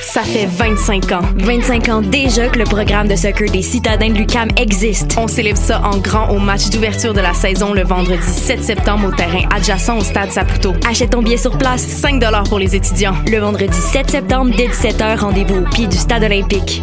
Ça 0.00 0.22
fait 0.22 0.46
25 0.46 1.12
ans. 1.12 1.22
25 1.36 1.88
ans 1.88 2.02
déjà 2.02 2.48
que 2.48 2.58
le 2.58 2.64
programme 2.64 3.08
de 3.08 3.16
soccer 3.16 3.50
des 3.50 3.62
citadins 3.62 4.10
de 4.10 4.14
l'UCAM 4.14 4.48
existe. 4.56 5.16
On 5.18 5.26
célèbre 5.26 5.58
ça 5.58 5.80
en 5.82 5.98
grand 5.98 6.30
au 6.30 6.38
match 6.38 6.68
d'ouverture 6.70 7.14
de 7.14 7.20
la 7.20 7.32
saison 7.34 7.72
le 7.72 7.82
vendredi 7.82 8.26
7 8.26 8.62
septembre 8.62 9.08
au 9.08 9.12
terrain 9.12 9.48
adjacent 9.54 9.96
au 9.96 10.00
stade 10.02 10.30
Saputo. 10.30 10.72
Achète 10.88 11.10
ton 11.10 11.22
billet 11.22 11.36
sur 11.36 11.56
place, 11.56 11.82
5 11.82 12.22
pour 12.48 12.58
les 12.58 12.76
étudiants. 12.76 13.14
Le 13.26 13.38
vendredi 13.38 13.76
7 13.76 14.10
septembre 14.10 14.52
dès 14.56 14.68
17h, 14.68 15.18
rendez-vous 15.18 15.62
au 15.62 15.70
pied 15.70 15.86
du 15.86 15.96
stade 15.96 16.24
olympique. 16.24 16.82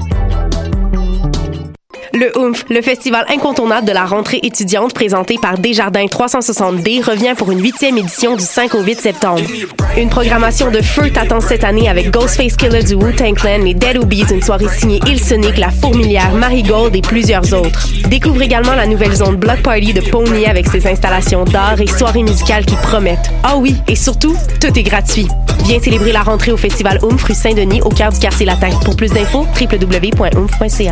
Le 2.21 2.37
OOMF, 2.37 2.65
le 2.69 2.83
festival 2.83 3.25
incontournable 3.29 3.87
de 3.87 3.93
la 3.93 4.05
rentrée 4.05 4.39
étudiante 4.43 4.93
présenté 4.93 5.39
par 5.41 5.57
Desjardins 5.57 6.05
360D, 6.05 7.03
revient 7.03 7.33
pour 7.35 7.51
une 7.51 7.59
huitième 7.59 7.97
édition 7.97 8.35
du 8.35 8.43
5 8.43 8.75
au 8.75 8.83
8 8.83 9.01
septembre. 9.01 9.41
Une 9.97 10.09
programmation 10.09 10.69
de 10.69 10.83
feu 10.83 11.09
t'attend 11.09 11.39
cette 11.39 11.63
année 11.63 11.89
avec 11.89 12.11
Ghostface 12.11 12.57
Killer 12.57 12.83
du 12.83 12.93
Wu-Tang 12.93 13.33
Clan, 13.33 13.57
les 13.63 13.73
Dead 13.73 13.97
Obies, 13.97 14.25
une 14.31 14.43
soirée 14.43 14.67
signée 14.67 14.99
Il 15.07 15.19
Sonic, 15.19 15.57
La 15.57 15.71
Fourmilière, 15.71 16.31
Marigold 16.33 16.95
et 16.95 17.01
plusieurs 17.01 17.51
autres. 17.55 17.87
Découvre 18.07 18.43
également 18.43 18.75
la 18.75 18.85
nouvelle 18.85 19.15
zone 19.15 19.37
Block 19.37 19.63
Party 19.63 19.91
de 19.91 20.01
Pony 20.01 20.45
avec 20.45 20.67
ses 20.67 20.85
installations 20.85 21.43
d'art 21.43 21.81
et 21.81 21.87
soirées 21.87 22.21
musicales 22.21 22.67
qui 22.67 22.75
promettent. 22.75 23.31
Ah 23.41 23.57
oui, 23.57 23.77
et 23.87 23.95
surtout, 23.95 24.35
tout 24.59 24.77
est 24.77 24.83
gratuit. 24.83 25.27
Viens 25.63 25.79
célébrer 25.79 26.11
la 26.11 26.21
rentrée 26.21 26.51
au 26.51 26.57
festival 26.57 26.99
OOMF 27.01 27.23
rue 27.23 27.33
Saint-Denis 27.33 27.81
au 27.81 27.89
cœur 27.89 28.11
du 28.11 28.19
quartier 28.19 28.45
latin. 28.45 28.69
Pour 28.85 28.95
plus 28.95 29.09
d'infos, 29.09 29.47
www.oomph.ca. 29.59 30.91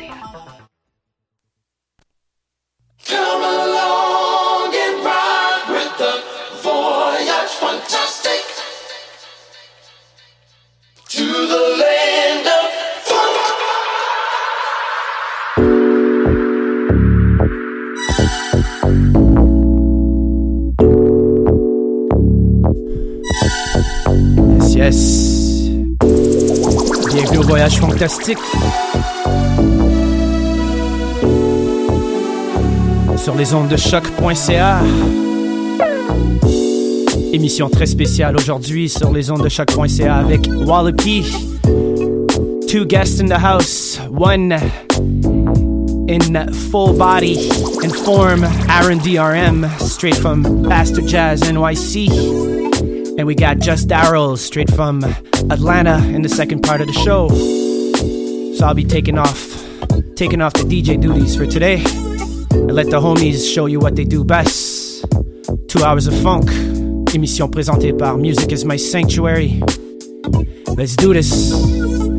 Yes. 24.81 25.69
Bienvenue 27.13 27.37
au 27.37 27.43
voyage 27.43 27.77
fantastique. 27.79 28.39
Sur 33.15 33.35
les 33.35 33.53
ondes 33.53 33.67
de 33.67 33.77
choc.ca. 33.77 34.81
Émission 37.31 37.69
très 37.69 37.85
spéciale 37.85 38.35
aujourd'hui 38.35 38.89
sur 38.89 39.11
les 39.11 39.29
ondes 39.29 39.43
de 39.43 39.49
choc.ca 39.49 40.15
avec 40.15 40.49
Wallopy. 40.65 41.31
Two 42.67 42.83
guests 42.83 43.21
in 43.21 43.27
the 43.27 43.39
house. 43.39 43.99
One 44.09 44.53
in 46.09 46.51
full 46.51 46.97
body 46.97 47.51
and 47.83 47.95
form, 48.03 48.43
Aaron 48.67 48.97
DRM, 48.97 49.69
straight 49.79 50.15
from 50.15 50.63
Bastard 50.67 51.07
Jazz 51.07 51.43
NYC. 51.43 52.60
And 53.17 53.27
we 53.27 53.35
got 53.35 53.59
Just 53.59 53.87
Darrell 53.87 54.37
straight 54.37 54.71
from 54.71 55.03
Atlanta 55.49 55.97
in 56.07 56.21
the 56.21 56.29
second 56.29 56.61
part 56.61 56.81
of 56.81 56.87
the 56.87 56.93
show. 56.93 57.29
So 58.55 58.65
I'll 58.65 58.73
be 58.73 58.85
taking 58.85 59.17
off 59.17 59.61
taking 60.15 60.41
off 60.41 60.53
the 60.53 60.63
DJ 60.63 60.99
duties 60.99 61.35
for 61.35 61.45
today 61.45 61.83
and 62.51 62.71
let 62.71 62.89
the 62.89 63.01
homies 63.01 63.51
show 63.51 63.65
you 63.65 63.79
what 63.79 63.95
they 63.95 64.03
do 64.03 64.23
best. 64.23 65.05
Two 65.67 65.83
hours 65.83 66.07
of 66.07 66.13
funk. 66.21 66.49
Émission 67.13 67.49
présentée 67.49 67.91
par 67.91 68.17
Music 68.17 68.51
is 68.51 68.65
My 68.65 68.77
Sanctuary. 68.77 69.61
Let's 70.77 70.95
do 70.95 71.13
this. 71.13 72.10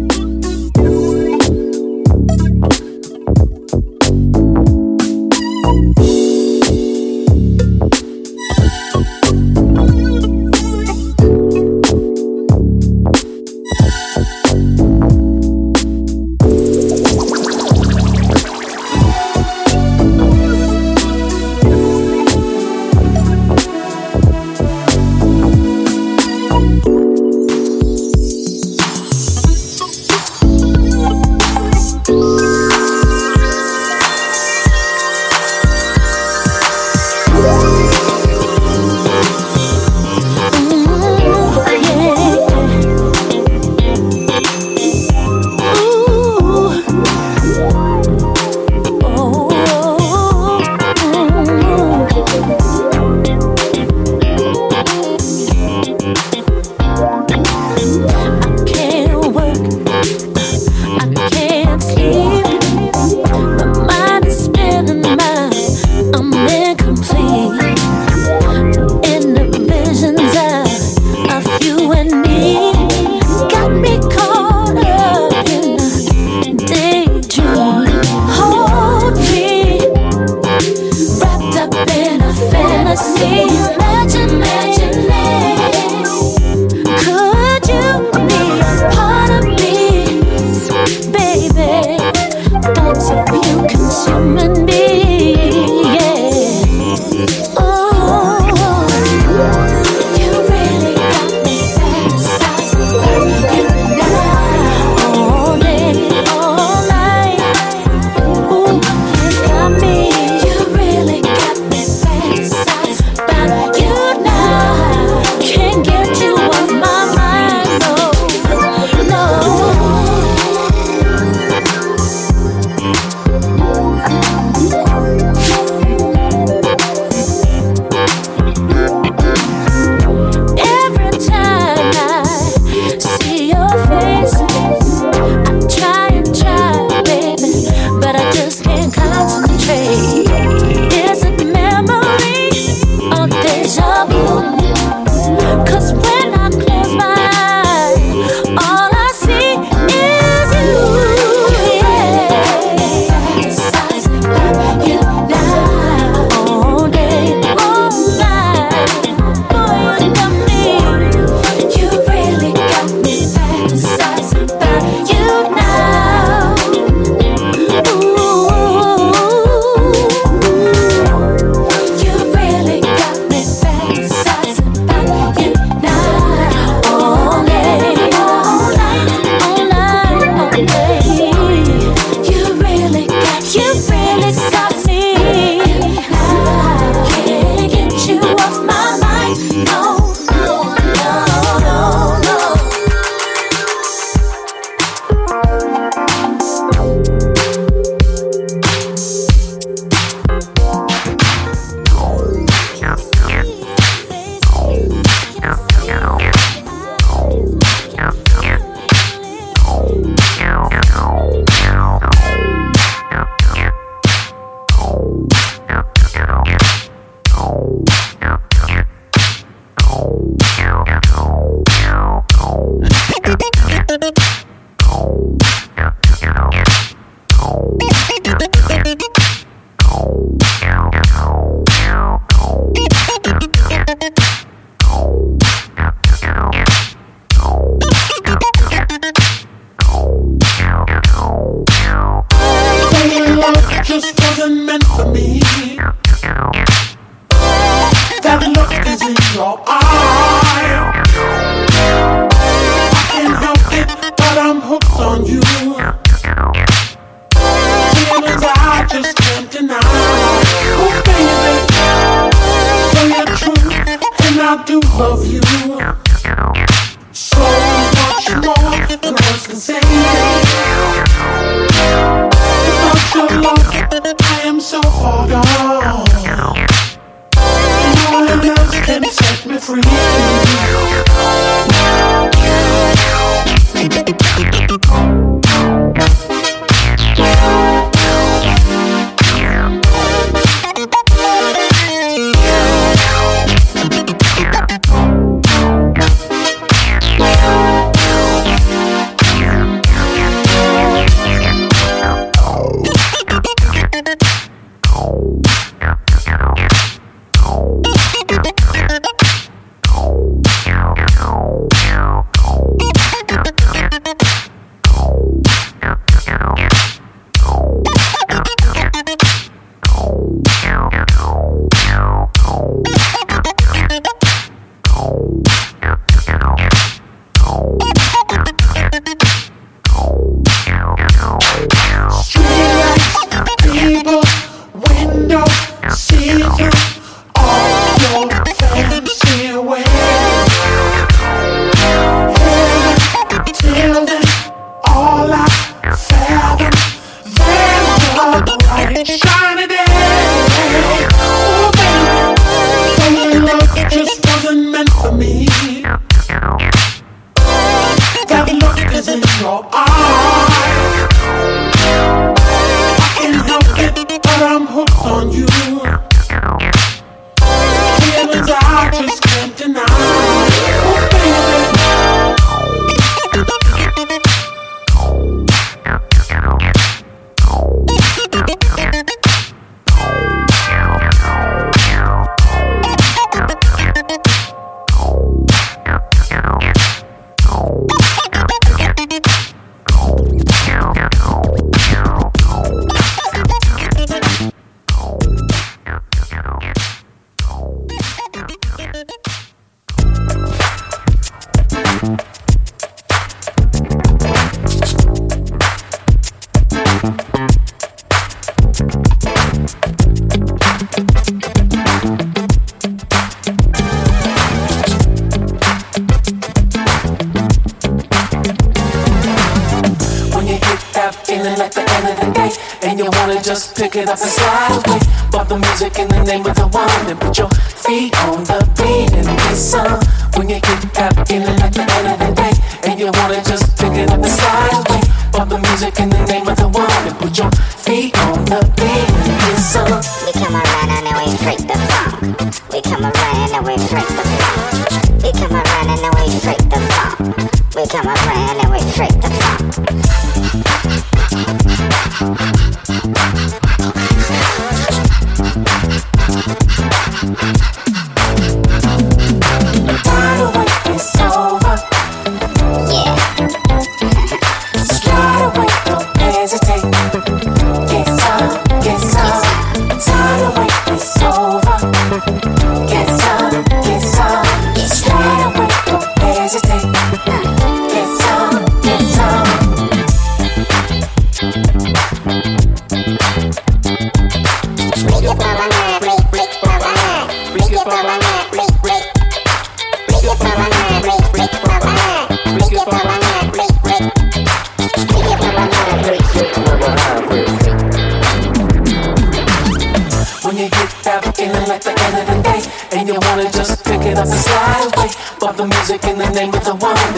Is 249.42 249.81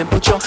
of 0.01 0.11
the 0.11 0.31
one 0.33 0.44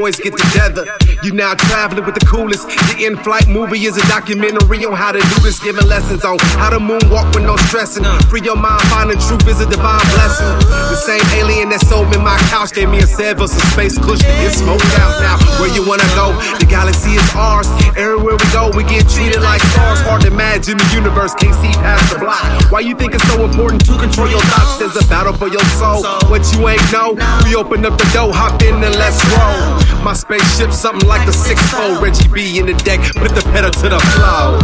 boys 0.00 0.16
get 0.16 0.32
together. 0.32 0.88
You 1.22 1.32
now 1.32 1.52
traveling 1.52 2.06
with 2.06 2.16
the 2.16 2.24
coolest. 2.24 2.64
The 2.88 3.04
in 3.04 3.20
flight 3.20 3.46
movie 3.48 3.84
is 3.84 4.00
a 4.00 4.04
documentary 4.08 4.80
on 4.88 4.96
how 4.96 5.12
to 5.12 5.20
do 5.20 5.36
this, 5.44 5.60
giving 5.60 5.84
lessons 5.84 6.24
on 6.24 6.38
how 6.56 6.70
to 6.70 6.80
moonwalk 6.80 7.34
with 7.36 7.44
no 7.44 7.56
stressing. 7.68 8.04
Free 8.32 8.40
your 8.40 8.56
mind, 8.56 8.80
finding 8.88 9.20
truth 9.20 9.44
is 9.44 9.60
a 9.60 9.68
divine 9.68 10.00
blessing. 10.16 10.48
The 10.88 10.96
same 10.96 11.20
alien 11.36 11.68
that 11.68 11.84
sold 11.84 12.08
me 12.08 12.16
my 12.16 12.40
couch 12.48 12.72
gave 12.72 12.88
me 12.88 13.04
a 13.04 13.06
several 13.06 13.46
some 13.46 13.60
space 13.76 14.00
cushion. 14.00 14.32
It's 14.40 14.56
smoked 14.64 14.88
out 14.96 15.20
now. 15.20 15.36
Where 15.60 15.68
you 15.76 15.84
wanna 15.84 16.08
go? 16.16 16.32
The 16.56 16.64
galaxy 16.64 17.20
is 17.20 17.28
ours. 17.36 17.68
Everywhere 17.92 18.40
we 18.40 18.48
go, 18.56 18.72
we 18.72 18.88
get 18.88 19.04
treated 19.04 19.44
like 19.44 19.60
stars. 19.76 20.00
Hard 20.00 20.24
to 20.24 20.32
imagine 20.32 20.80
the 20.80 20.88
universe 20.96 21.36
can't 21.36 21.52
see 21.60 21.76
past 21.84 22.08
the 22.08 22.24
block. 22.24 22.40
Why 22.72 22.80
you 22.80 22.96
think 22.96 23.12
it's 23.12 23.28
so 23.28 23.44
important 23.44 23.84
to 23.84 24.00
control 24.00 24.32
your 24.32 24.40
thoughts? 24.48 24.80
There's 24.80 24.96
a 24.96 25.04
battle 25.12 25.36
for 25.36 25.52
your 25.52 25.64
soul. 25.76 26.00
What 26.32 26.48
you 26.56 26.64
ain't 26.72 26.88
know, 26.88 27.12
we 27.44 27.52
open 27.52 27.84
up 27.84 28.00
the 28.00 28.08
door, 28.16 28.32
hop 28.32 28.62
in 28.64 28.80
and 28.80 28.96
let's 28.96 29.20
roll. 29.36 29.79
My 30.02 30.14
spaceship, 30.14 30.72
something 30.72 31.06
like 31.06 31.28
a 31.28 31.30
6-4 31.30 32.00
Reggie 32.00 32.28
B 32.32 32.58
in 32.58 32.66
the 32.66 32.72
deck, 32.72 33.00
put 33.16 33.34
the 33.34 33.42
pedal 33.52 33.70
to 33.70 33.88
the 33.90 33.98
floor. 33.98 34.58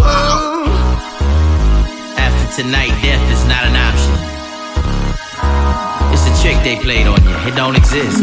After 2.16 2.62
tonight, 2.62 2.88
death 3.02 3.30
is 3.30 3.44
not 3.46 3.64
an 3.64 3.76
option. 3.76 4.14
It's 6.14 6.26
a 6.26 6.42
trick 6.42 6.56
they 6.64 6.76
played 6.82 7.06
on 7.06 7.22
you, 7.22 7.36
it 7.46 7.54
don't 7.54 7.76
exist. 7.76 8.22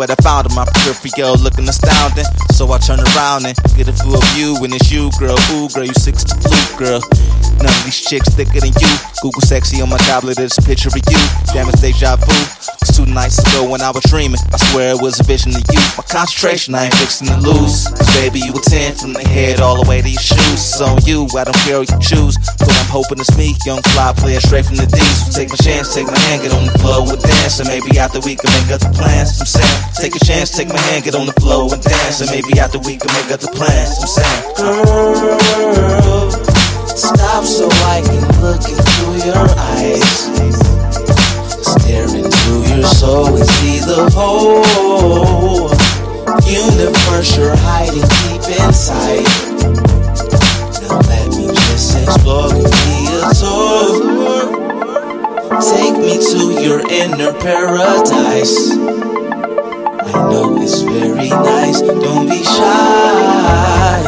What 0.00 0.08
I 0.08 0.14
found 0.22 0.48
in 0.48 0.56
my 0.56 0.64
peripheral, 0.64 1.36
looking 1.36 1.68
astounding. 1.68 2.24
So 2.56 2.72
I 2.72 2.78
turn 2.78 3.00
around 3.00 3.44
and 3.44 3.54
get 3.76 3.86
a 3.86 3.92
view, 4.32 4.56
and 4.64 4.72
it's 4.72 4.90
you, 4.90 5.10
girl. 5.18 5.36
Ooh, 5.52 5.68
girl, 5.68 5.84
you 5.84 5.92
six 5.92 6.24
flute, 6.24 6.72
girl. 6.78 7.00
None 7.60 7.68
of 7.68 7.84
these 7.84 8.00
chicks 8.00 8.30
thicker 8.30 8.60
than 8.60 8.72
you. 8.80 8.92
Google 9.20 9.42
sexy 9.42 9.82
on 9.82 9.90
my 9.90 9.98
tablet, 10.08 10.38
it's 10.38 10.56
a 10.56 10.62
picture 10.62 10.88
of 10.88 10.96
you. 10.96 11.20
Damn, 11.52 11.68
it's 11.68 11.82
deja 11.82 12.16
vu. 12.16 12.59
Nights 13.10 13.42
ago 13.42 13.68
when 13.68 13.82
I 13.82 13.90
was 13.90 14.06
dreaming. 14.06 14.38
I 14.54 14.58
swear 14.70 14.94
it 14.94 15.02
was 15.02 15.18
a 15.18 15.24
vision 15.24 15.50
of 15.50 15.66
you. 15.66 15.82
My 15.98 16.06
concentration, 16.06 16.74
I 16.78 16.86
ain't 16.86 16.94
fixing 16.94 17.26
to 17.26 17.36
lose. 17.42 17.90
Cause 17.90 18.06
baby, 18.22 18.38
you 18.38 18.54
a 18.54 18.62
10 18.62 18.94
from 18.94 19.12
the 19.14 19.26
head 19.26 19.58
all 19.60 19.82
the 19.82 19.88
way 19.90 20.00
to 20.00 20.08
your 20.08 20.22
shoes. 20.22 20.80
On 20.80 20.94
you, 21.02 21.26
I 21.34 21.42
don't 21.42 21.58
care 21.66 21.82
what 21.82 21.90
you 21.90 21.98
choose. 21.98 22.38
But 22.38 22.70
I'm 22.70 22.86
hoping 22.86 23.18
it's 23.18 23.34
me, 23.36 23.58
young 23.66 23.82
fly 23.90 24.14
player 24.14 24.38
straight 24.38 24.64
from 24.64 24.76
the 24.76 24.86
D's. 24.86 25.26
So 25.26 25.42
take 25.42 25.50
my 25.50 25.58
chance, 25.58 25.90
take 25.92 26.06
my 26.06 26.18
hand, 26.30 26.42
get 26.46 26.54
on 26.54 26.70
the 26.70 26.78
floor 26.78 27.02
with 27.02 27.18
dance. 27.18 27.58
And 27.58 27.66
maybe 27.66 27.98
after 27.98 28.22
we 28.22 28.38
can 28.38 28.46
make 28.62 28.70
the 28.70 28.78
plans. 28.94 29.42
I'm 29.42 29.46
saying, 29.46 29.78
take 29.98 30.14
a 30.14 30.22
chance, 30.22 30.54
take 30.54 30.68
my 30.70 30.78
hand, 30.94 31.02
get 31.02 31.18
on 31.18 31.26
the 31.26 31.34
floor 31.42 31.66
and 31.74 31.82
dance. 31.82 32.22
And 32.22 32.30
maybe 32.30 32.62
after 32.62 32.78
we 32.78 32.94
can 32.94 33.10
make 33.18 33.26
the 33.26 33.50
plans. 33.50 33.98
I'm 33.98 34.06
saying, 34.06 34.40
Girl, 34.54 36.30
stop 36.94 37.42
so 37.42 37.66
I 37.90 38.06
can 38.06 38.22
look 38.38 38.62
into 38.62 39.26
your 39.26 39.42
eyes. 39.58 40.29
Stare 43.10 43.26
into 43.26 43.34
your 43.34 43.34
soul 43.34 43.36
and 43.36 43.50
see 43.50 43.78
the 43.80 44.10
whole 44.14 45.70
universe 46.46 47.36
you're 47.36 47.56
hiding 47.56 48.06
deep 48.06 48.44
inside. 48.60 49.26
Now 50.82 51.00
let 51.10 51.28
me 51.34 51.46
just 51.48 51.98
explore, 51.98 52.50
give 52.50 52.70
me 52.86 52.98
a 53.10 53.34
tour. 53.34 53.90
Take 55.60 55.96
me 55.98 56.14
to 56.22 56.40
your 56.62 56.80
inner 56.88 57.32
paradise. 57.40 58.56
I 58.70 60.12
know 60.30 60.62
it's 60.62 60.82
very 60.82 61.30
nice, 61.30 61.80
don't 61.80 62.28
be 62.28 62.44
shy. 62.44 64.02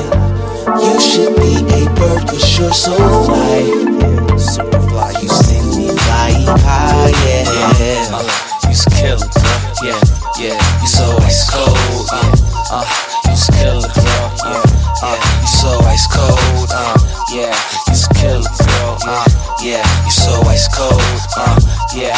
You 0.80 1.00
should 1.00 1.34
be 1.36 1.56
a 1.74 1.90
bird 1.96 2.28
cause 2.28 2.58
you're 2.58 2.72
so 2.72 2.94
fly. 3.24 3.62
Super 4.38 4.80
fly. 4.88 5.12
You 5.20 5.28
send 5.28 5.76
me 5.76 5.88
flying 5.88 6.46
high, 6.46 7.10
yeah. 7.26 8.41
Uh. 12.72 12.84
You 13.28 13.36
kill 13.52 13.78
it, 13.84 13.94
girl. 13.94 14.28
Yeah, 14.48 14.64
uh. 15.04 15.18
You 15.40 15.46
so 15.46 15.70
ice 15.84 16.06
cold, 16.08 16.70
uh. 16.72 16.96
Yeah, 17.30 17.54
you 17.88 17.96
kill 18.16 18.40
it, 18.40 18.58
girl. 18.66 18.98
Uh, 19.06 19.26
yeah. 19.62 19.84
You 20.04 20.10
so 20.10 20.32
ice 20.48 20.68
cold, 20.68 21.22
uh. 21.36 21.56
Yeah, 21.94 22.16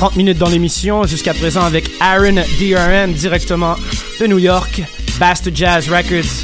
30 0.00 0.16
minutes 0.16 0.38
dans 0.38 0.48
l'émission, 0.48 1.04
jusqu'à 1.04 1.34
présent 1.34 1.60
avec 1.60 1.90
Aaron 2.00 2.36
DRM 2.58 3.12
directement 3.12 3.76
de 4.18 4.26
New 4.26 4.38
York, 4.38 4.80
Bastard 5.18 5.54
Jazz 5.54 5.90
Records. 5.90 6.42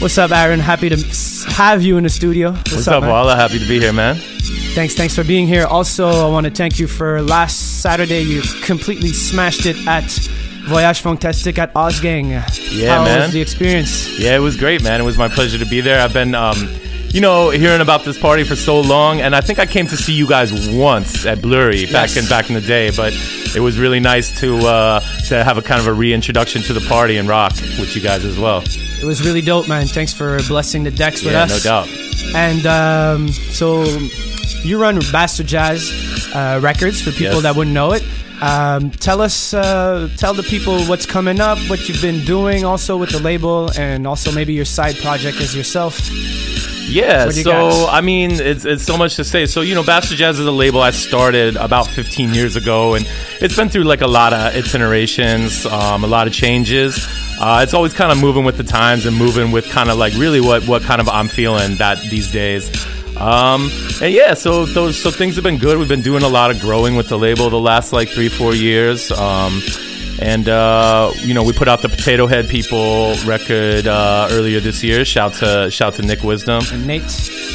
What's 0.00 0.16
up, 0.16 0.32
Aaron? 0.32 0.60
Happy 0.60 0.88
to 0.88 0.96
have 1.58 1.82
you 1.82 1.98
in 1.98 2.04
the 2.04 2.08
studio. 2.08 2.52
What's, 2.52 2.88
up, 2.88 3.02
man? 3.02 3.10
Walla? 3.10 3.36
Happy 3.36 3.58
to 3.58 3.66
be 3.66 3.78
here, 3.78 3.92
man. 3.92 4.16
Thanks, 4.74 4.94
thanks 4.94 5.14
for 5.14 5.24
being 5.24 5.46
here. 5.46 5.66
Also, 5.66 6.08
I 6.08 6.30
want 6.30 6.46
to 6.46 6.50
thank 6.50 6.78
you 6.78 6.86
for 6.86 7.20
last 7.20 7.82
Saturday. 7.82 8.22
You 8.22 8.40
completely 8.64 9.10
smashed 9.10 9.66
it 9.66 9.76
at 9.86 10.08
Voyage 10.66 11.02
Funktastique 11.02 11.58
at 11.58 11.74
Ausgang. 11.74 12.30
Yeah, 12.72 12.96
How 12.96 13.04
man. 13.04 13.20
was 13.20 13.32
the 13.34 13.42
experience? 13.42 14.18
Yeah, 14.18 14.36
it 14.36 14.40
was 14.40 14.56
great, 14.56 14.82
man. 14.82 15.02
It 15.02 15.04
was 15.04 15.18
my 15.18 15.28
pleasure 15.28 15.58
to 15.58 15.66
be 15.66 15.82
there. 15.82 16.00
I've 16.00 16.14
been, 16.14 16.34
um, 16.34 16.56
you 17.16 17.22
know, 17.22 17.48
hearing 17.48 17.80
about 17.80 18.04
this 18.04 18.18
party 18.18 18.44
for 18.44 18.54
so 18.56 18.78
long, 18.78 19.22
and 19.22 19.34
I 19.34 19.40
think 19.40 19.58
I 19.58 19.64
came 19.64 19.86
to 19.86 19.96
see 19.96 20.12
you 20.12 20.28
guys 20.28 20.52
once 20.68 21.24
at 21.24 21.40
Blurry 21.40 21.86
back 21.86 22.10
Yes. 22.14 22.16
in 22.18 22.26
back 22.28 22.50
in 22.50 22.54
the 22.54 22.60
day. 22.60 22.90
But 22.94 23.14
it 23.56 23.60
was 23.60 23.78
really 23.78 24.00
nice 24.00 24.38
to 24.40 24.58
uh, 24.58 25.00
to 25.28 25.42
have 25.42 25.56
a 25.56 25.62
kind 25.62 25.80
of 25.80 25.86
a 25.86 25.94
reintroduction 25.94 26.60
to 26.64 26.74
the 26.74 26.86
party 26.86 27.16
and 27.16 27.26
rock 27.26 27.52
with 27.80 27.96
you 27.96 28.02
guys 28.02 28.22
as 28.26 28.38
well. 28.38 28.62
It 29.00 29.04
was 29.06 29.24
really 29.24 29.40
dope, 29.40 29.66
man. 29.66 29.86
Thanks 29.86 30.12
for 30.12 30.36
blessing 30.46 30.84
the 30.84 30.90
decks 30.90 31.22
with 31.24 31.32
Yeah, 31.32 31.44
us. 31.44 31.64
no 31.64 31.70
doubt. 31.70 31.88
And 32.34 32.66
um, 32.66 33.28
so 33.28 33.84
you 34.62 34.78
run 34.78 35.00
Bastard 35.10 35.46
Jazz 35.46 35.90
uh, 36.34 36.60
Records 36.62 37.00
for 37.00 37.12
people 37.12 37.36
Yes. 37.36 37.42
that 37.44 37.56
wouldn't 37.56 37.72
know 37.72 37.92
it. 37.92 38.02
Um, 38.42 38.90
tell 38.90 39.22
us, 39.22 39.54
uh, 39.54 40.10
tell 40.18 40.34
the 40.34 40.42
people 40.42 40.84
what's 40.84 41.06
coming 41.06 41.40
up, 41.40 41.56
what 41.70 41.88
you've 41.88 42.02
been 42.02 42.22
doing, 42.26 42.66
also 42.66 42.98
with 42.98 43.08
the 43.08 43.20
label, 43.20 43.70
and 43.78 44.06
also 44.06 44.30
maybe 44.32 44.52
your 44.52 44.66
side 44.66 44.96
project 44.98 45.40
as 45.40 45.56
yourself. 45.56 45.98
Yeah, 46.88 47.28
so 47.30 47.42
got? 47.42 47.94
I 47.94 48.00
mean, 48.00 48.32
it's, 48.32 48.64
it's 48.64 48.84
so 48.84 48.96
much 48.96 49.16
to 49.16 49.24
say. 49.24 49.46
So 49.46 49.60
you 49.60 49.74
know, 49.74 49.84
Bastard 49.84 50.18
Jazz 50.18 50.38
is 50.38 50.46
a 50.46 50.52
label 50.52 50.80
I 50.80 50.90
started 50.90 51.56
about 51.56 51.86
15 51.86 52.32
years 52.32 52.56
ago, 52.56 52.94
and 52.94 53.06
it's 53.40 53.56
been 53.56 53.68
through 53.68 53.84
like 53.84 54.00
a 54.00 54.06
lot 54.06 54.32
of 54.32 54.54
iterations, 54.54 55.66
um, 55.66 56.04
a 56.04 56.06
lot 56.06 56.26
of 56.26 56.32
changes. 56.32 57.06
Uh, 57.40 57.60
it's 57.62 57.74
always 57.74 57.92
kind 57.92 58.10
of 58.10 58.18
moving 58.18 58.44
with 58.44 58.56
the 58.56 58.64
times 58.64 59.04
and 59.04 59.16
moving 59.16 59.52
with 59.52 59.68
kind 59.68 59.90
of 59.90 59.98
like 59.98 60.14
really 60.14 60.40
what 60.40 60.66
what 60.66 60.82
kind 60.82 61.00
of 61.00 61.08
I'm 61.08 61.28
feeling 61.28 61.76
that 61.76 62.00
these 62.02 62.30
days. 62.30 62.70
Um, 63.16 63.70
and 64.02 64.12
yeah, 64.12 64.34
so 64.34 64.66
those 64.66 65.00
so 65.02 65.10
things 65.10 65.36
have 65.36 65.44
been 65.44 65.58
good. 65.58 65.78
We've 65.78 65.88
been 65.88 66.02
doing 66.02 66.22
a 66.22 66.28
lot 66.28 66.50
of 66.50 66.60
growing 66.60 66.96
with 66.96 67.08
the 67.08 67.18
label 67.18 67.48
the 67.50 67.58
last 67.58 67.92
like 67.92 68.08
three 68.08 68.28
four 68.28 68.54
years. 68.54 69.10
Um, 69.10 69.60
and 70.20 70.48
uh, 70.48 71.12
you 71.18 71.34
know, 71.34 71.42
we 71.42 71.52
put 71.52 71.68
out 71.68 71.82
the 71.82 71.88
Potato 71.88 72.26
Head 72.26 72.48
People 72.48 73.14
record 73.24 73.86
uh, 73.86 74.28
earlier 74.30 74.60
this 74.60 74.82
year. 74.82 75.04
Shout 75.04 75.34
to 75.34 75.70
shout 75.70 75.94
to 75.94 76.02
Nick 76.02 76.22
Wisdom 76.22 76.62
and 76.72 76.86
Nate. 76.86 77.02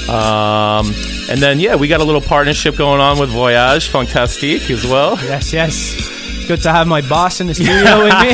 Um, 0.09 0.88
and 1.30 1.39
then 1.39 1.59
yeah, 1.59 1.76
we 1.76 1.88
got 1.88 2.01
a 2.01 2.03
little 2.03 2.22
partnership 2.22 2.76
going 2.76 3.01
on 3.01 3.20
with 3.20 3.30
Voyage 3.30 3.89
Funktastique 3.89 4.70
as 4.70 4.86
well. 4.86 5.18
Yes, 5.24 5.53
yes. 5.53 6.20
It's 6.41 6.47
good 6.47 6.62
to 6.64 6.72
have 6.72 6.88
my 6.88 7.01
boss 7.01 7.39
in 7.39 7.45
the 7.45 7.53
studio 7.53 7.99
with 7.99 8.14
me. 8.20 8.34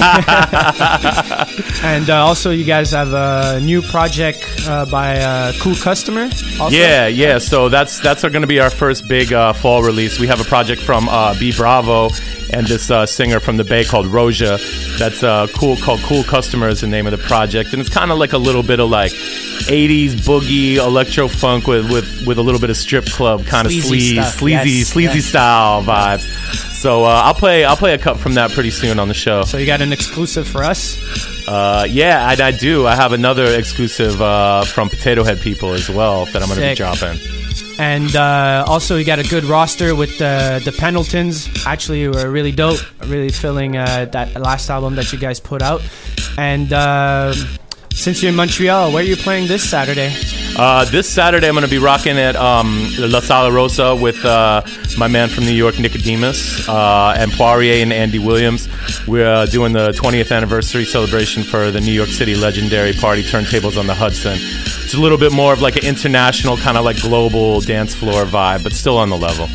and 1.84 2.09
uh, 2.09 2.25
also, 2.25 2.51
you 2.51 2.63
guys 2.63 2.91
have 2.91 3.11
a 3.11 3.59
new 3.59 3.82
project 3.82 4.45
uh, 4.65 4.86
by 4.86 5.15
a 5.15 5.51
cool 5.59 5.75
customer. 5.75 6.30
Also. 6.59 6.69
Yeah, 6.69 7.07
yeah. 7.07 7.38
So 7.38 7.67
that's 7.67 7.99
that's 7.99 8.21
going 8.21 8.41
to 8.41 8.47
be 8.47 8.61
our 8.61 8.69
first 8.69 9.09
big 9.09 9.34
uh, 9.34 9.51
fall 9.51 9.84
release. 9.84 10.19
We 10.19 10.28
have 10.28 10.39
a 10.39 10.45
project 10.45 10.82
from 10.82 11.09
uh, 11.09 11.38
B 11.38 11.51
Bravo 11.51 12.09
and 12.51 12.67
this 12.67 12.89
uh, 12.89 13.05
singer 13.05 13.39
from 13.39 13.57
the 13.57 13.63
Bay 13.63 13.83
called 13.83 14.07
Roja. 14.07 14.57
That's 14.97 15.23
uh, 15.23 15.47
cool 15.55 15.77
called 15.77 16.01
Cool 16.01 16.23
Customer 16.23 16.67
is 16.67 16.81
the 16.81 16.87
name 16.87 17.07
of 17.07 17.11
the 17.11 17.17
project, 17.17 17.73
and 17.73 17.81
it's 17.81 17.89
kind 17.89 18.11
of 18.11 18.17
like 18.17 18.33
a 18.33 18.37
little 18.37 18.63
bit 18.63 18.79
of 18.79 18.89
like. 18.89 19.11
80s 19.57 20.11
boogie 20.11 20.75
electro 20.75 21.27
funk 21.27 21.67
with, 21.67 21.91
with, 21.91 22.25
with 22.25 22.37
a 22.37 22.41
little 22.41 22.61
bit 22.61 22.69
of 22.69 22.77
strip 22.77 23.05
club 23.05 23.45
kind 23.45 23.65
of 23.65 23.71
Sleazy 23.71 23.87
sleazy 23.87 24.15
stuff, 24.15 24.33
sleazy 24.35 24.69
yes, 24.69 24.87
sleazy 24.87 25.17
yes. 25.17 25.25
style 25.25 25.83
vibes. 25.83 26.21
So 26.73 27.03
uh, 27.03 27.21
I'll 27.25 27.33
play 27.33 27.65
I'll 27.65 27.75
play 27.75 27.93
a 27.93 27.97
cut 27.97 28.19
from 28.19 28.35
that 28.35 28.51
pretty 28.51 28.69
soon 28.69 28.99
on 28.99 29.07
the 29.07 29.13
show. 29.13 29.43
So 29.43 29.57
you 29.57 29.65
got 29.65 29.81
an 29.81 29.91
exclusive 29.91 30.47
for 30.47 30.63
us? 30.63 30.97
Uh, 31.47 31.85
yeah, 31.89 32.25
I, 32.25 32.41
I 32.41 32.51
do. 32.51 32.85
I 32.85 32.95
have 32.95 33.13
another 33.13 33.45
exclusive 33.45 34.21
uh, 34.21 34.63
from 34.63 34.89
Potato 34.89 35.23
Head 35.23 35.39
People 35.39 35.73
as 35.73 35.89
well 35.89 36.25
that 36.27 36.41
I'm 36.41 36.47
going 36.47 36.59
to 36.59 36.67
be 36.67 36.75
dropping. 36.75 37.36
And 37.80 38.15
uh, 38.15 38.65
also, 38.67 38.97
you 38.97 39.05
got 39.05 39.19
a 39.19 39.23
good 39.23 39.43
roster 39.43 39.95
with 39.95 40.21
uh, 40.21 40.59
the 40.59 40.71
Pendletons. 40.71 41.47
Actually, 41.65 42.07
were 42.07 42.30
really 42.30 42.51
dope. 42.51 42.80
Really 43.05 43.30
filling 43.30 43.78
uh, 43.78 44.05
that 44.11 44.34
last 44.39 44.69
album 44.69 44.95
that 44.95 45.13
you 45.13 45.19
guys 45.19 45.39
put 45.39 45.61
out. 45.61 45.82
And 46.38 46.73
uh, 46.73 47.34
since 47.93 48.21
you're 48.21 48.32
in 48.32 48.36
Montreal, 48.36 48.91
where 48.91 49.03
are 49.03 49.07
you 49.07 49.15
playing 49.15 49.47
this 49.47 49.67
Saturday? 49.69 50.13
Uh, 50.57 50.85
this 50.85 51.07
Saturday, 51.07 51.47
I'm 51.47 51.53
going 51.53 51.65
to 51.65 51.69
be 51.69 51.77
rocking 51.77 52.17
at 52.17 52.35
um, 52.35 52.89
La 52.97 53.19
Sala 53.19 53.51
Rosa 53.51 53.95
with 53.95 54.25
uh, 54.25 54.63
my 54.97 55.07
man 55.07 55.29
from 55.29 55.43
New 55.43 55.51
York, 55.51 55.75
Nickodemus, 55.75 56.67
uh, 56.67 57.13
and 57.15 57.31
Poirier 57.31 57.83
and 57.83 57.93
Andy 57.93 58.17
Williams. 58.17 58.67
We're 59.07 59.31
uh, 59.31 59.45
doing 59.45 59.71
the 59.71 59.89
20th 59.89 60.35
anniversary 60.35 60.85
celebration 60.85 61.43
for 61.43 61.69
the 61.69 61.79
New 61.79 61.91
York 61.91 62.09
City 62.09 62.33
legendary 62.33 62.93
party 62.93 63.21
Turntables 63.21 63.77
on 63.77 63.85
the 63.85 63.93
Hudson. 63.93 64.33
It's 64.33 64.95
a 64.95 64.99
little 64.99 65.19
bit 65.19 65.31
more 65.31 65.53
of 65.53 65.61
like 65.61 65.75
an 65.75 65.85
international, 65.85 66.57
kind 66.57 66.75
of 66.75 66.83
like 66.83 66.99
global 67.01 67.61
dance 67.61 67.93
floor 67.93 68.25
vibe, 68.25 68.63
but 68.63 68.73
still 68.73 68.97
on 68.97 69.11
the 69.11 69.17
level. 69.17 69.47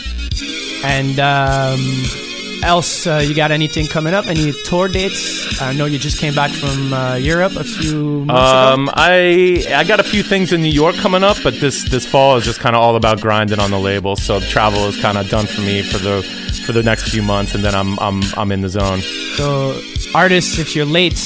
And 0.85 1.19
um, 1.19 2.32
else, 2.63 3.07
uh, 3.07 3.23
you 3.25 3.35
got 3.35 3.51
anything 3.51 3.87
coming 3.87 4.15
up? 4.15 4.27
Any 4.27 4.53
tour 4.65 4.89
dates? 4.89 5.61
I 5.61 5.73
know 5.75 5.85
you 5.87 5.99
just 5.99 6.19
came 6.19 6.35
back 6.35 6.51
from 6.51 6.93
uh, 6.93 7.15
Europe 7.17 7.57
a 7.57 7.65
few 7.65 8.25
months 8.25 8.53
Um, 8.53 8.89
ago. 8.89 8.93
I 8.97 9.65
I 9.75 9.85
got 9.85 10.01
a 10.01 10.05
few 10.05 10.23
things 10.23 10.53
in 10.53 10.63
New 10.63 10.71
York 10.73 10.97
coming 10.97 11.23
up, 11.25 11.37
but 11.43 11.55
this 11.61 11.89
this 11.91 12.07
fall 12.07 12.37
is 12.37 12.45
just 12.45 12.61
kind 12.61 12.75
of 12.77 12.83
all 12.83 12.97
about 12.97 13.21
grinding 13.21 13.59
on 13.61 13.71
the 13.71 13.79
label. 13.79 14.17
So 14.17 14.41
travel 14.41 14.87
is 14.89 14.97
kind 15.01 15.19
of 15.19 15.29
done 15.29 15.47
for 15.47 15.61
me 15.61 15.83
for 15.83 15.99
the 15.99 16.23
for 16.67 16.73
the 16.73 16.83
next 16.83 17.09
few 17.11 17.23
months, 17.23 17.55
and 17.55 17.65
then 17.65 17.75
I'm 17.75 17.99
I'm 17.99 18.23
I'm 18.37 18.53
in 18.53 18.61
the 18.63 18.69
zone. 18.69 19.01
So, 19.37 19.81
artists, 20.15 20.59
if 20.59 20.77
you're 20.77 20.87
late, 20.87 21.17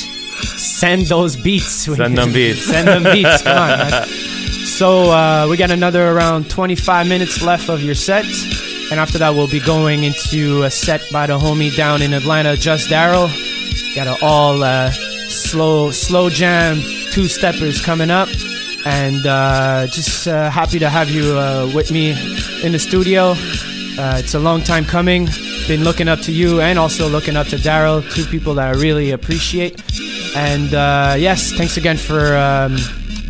send 0.56 1.02
those 1.06 1.36
beats. 1.36 1.84
Send 1.86 2.16
them 2.16 2.32
beats. 2.38 2.62
send 2.66 2.88
them 2.88 3.02
beats. 3.04 3.42
Come 3.42 3.58
on. 3.58 3.68
man. 3.78 4.08
So 4.66 5.10
uh, 5.10 5.46
we 5.48 5.56
got 5.56 5.70
another 5.70 6.06
around 6.10 6.50
25 6.50 7.08
minutes 7.08 7.40
left 7.40 7.70
of 7.70 7.82
your 7.82 7.94
set, 7.94 8.26
and 8.90 9.00
after 9.00 9.18
that 9.18 9.34
we'll 9.34 9.48
be 9.48 9.60
going 9.60 10.04
into 10.04 10.62
a 10.62 10.70
set 10.70 11.02
by 11.10 11.26
the 11.26 11.38
homie 11.38 11.74
down 11.76 12.02
in 12.02 12.12
Atlanta, 12.12 12.56
Just 12.56 12.88
Daryl. 12.88 13.28
Got 13.94 14.06
a 14.06 14.24
all 14.24 14.62
uh, 14.62 14.90
slow 14.90 15.90
slow 15.90 16.28
jam 16.30 16.76
two 17.10 17.28
steppers 17.28 17.80
coming 17.80 18.10
up, 18.10 18.28
and 18.84 19.24
uh, 19.26 19.86
just 19.86 20.28
uh, 20.28 20.50
happy 20.50 20.78
to 20.78 20.88
have 20.88 21.10
you 21.10 21.36
uh, 21.38 21.70
with 21.74 21.90
me 21.90 22.10
in 22.62 22.72
the 22.72 22.78
studio. 22.78 23.34
Uh, 23.98 24.18
it's 24.18 24.34
a 24.34 24.38
long 24.38 24.60
time 24.62 24.84
coming. 24.84 25.26
Been 25.66 25.82
looking 25.82 26.06
up 26.06 26.20
to 26.20 26.32
you 26.32 26.60
and 26.60 26.78
also 26.78 27.08
looking 27.08 27.36
up 27.36 27.46
to 27.48 27.56
Daryl, 27.56 28.08
two 28.14 28.24
people 28.26 28.54
that 28.54 28.68
I 28.68 28.78
really 28.78 29.10
appreciate. 29.10 29.82
And 30.36 30.74
uh, 30.74 31.14
yes, 31.18 31.52
thanks 31.52 31.76
again 31.76 31.96
for 31.96 32.36
um, 32.36 32.76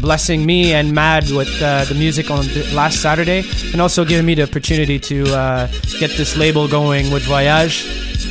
blessing 0.00 0.44
me 0.44 0.72
and 0.72 0.92
Mad 0.92 1.30
with 1.30 1.50
uh, 1.62 1.84
the 1.84 1.94
music 1.94 2.30
on 2.30 2.44
th- 2.44 2.72
last 2.72 3.00
Saturday, 3.02 3.42
and 3.72 3.80
also 3.80 4.04
giving 4.04 4.26
me 4.26 4.34
the 4.34 4.42
opportunity 4.42 4.98
to 4.98 5.24
uh, 5.34 5.66
get 5.98 6.10
this 6.16 6.36
label 6.36 6.68
going 6.68 7.10
with 7.12 7.24
Voyage. 7.24 7.86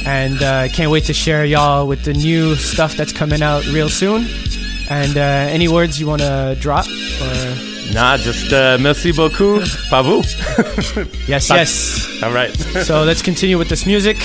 And 0.06 0.42
uh, 0.42 0.68
can't 0.70 0.92
wait 0.92 1.06
to 1.06 1.14
share 1.14 1.46
y'all 1.46 1.88
with 1.88 2.04
the 2.04 2.14
new 2.14 2.56
stuff 2.56 2.96
that's 2.96 3.12
coming 3.14 3.42
out 3.42 3.66
real 3.68 3.90
soon. 3.90 4.28
And 4.90 5.18
uh, 5.18 5.22
any 5.22 5.68
words 5.68 6.00
you 6.00 6.08
want 6.08 6.22
to 6.22 6.56
drop? 6.60 6.86
Or 6.86 7.56
Nah, 7.94 8.18
just 8.18 8.52
uh, 8.52 8.78
merci 8.80 9.12
beaucoup, 9.12 9.62
pas 9.90 10.02
vous. 10.04 10.24
yes, 11.28 11.50
yes. 11.50 12.10
All 12.24 12.32
right. 12.32 12.52
so 12.84 13.04
let's 13.04 13.22
continue 13.22 13.58
with 13.58 13.70
this 13.70 13.86
music. 13.86 14.18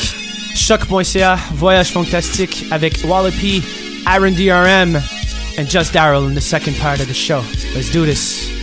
choq.ca, 0.55 1.37
Voyage 1.55 1.93
Funktastique 1.93 2.71
avec 2.73 2.95
Walla 3.05 3.31
P, 3.31 3.63
Aaron 4.07 4.35
DRM, 4.35 4.99
and 5.59 5.69
Just 5.69 5.93
Daryl 5.93 6.27
in 6.27 6.35
the 6.35 6.41
second 6.41 6.77
part 6.77 7.01
of 7.01 7.09
the 7.09 7.15
show. 7.15 7.45
Let's 7.75 7.91
do 7.91 8.07
this. 8.07 8.60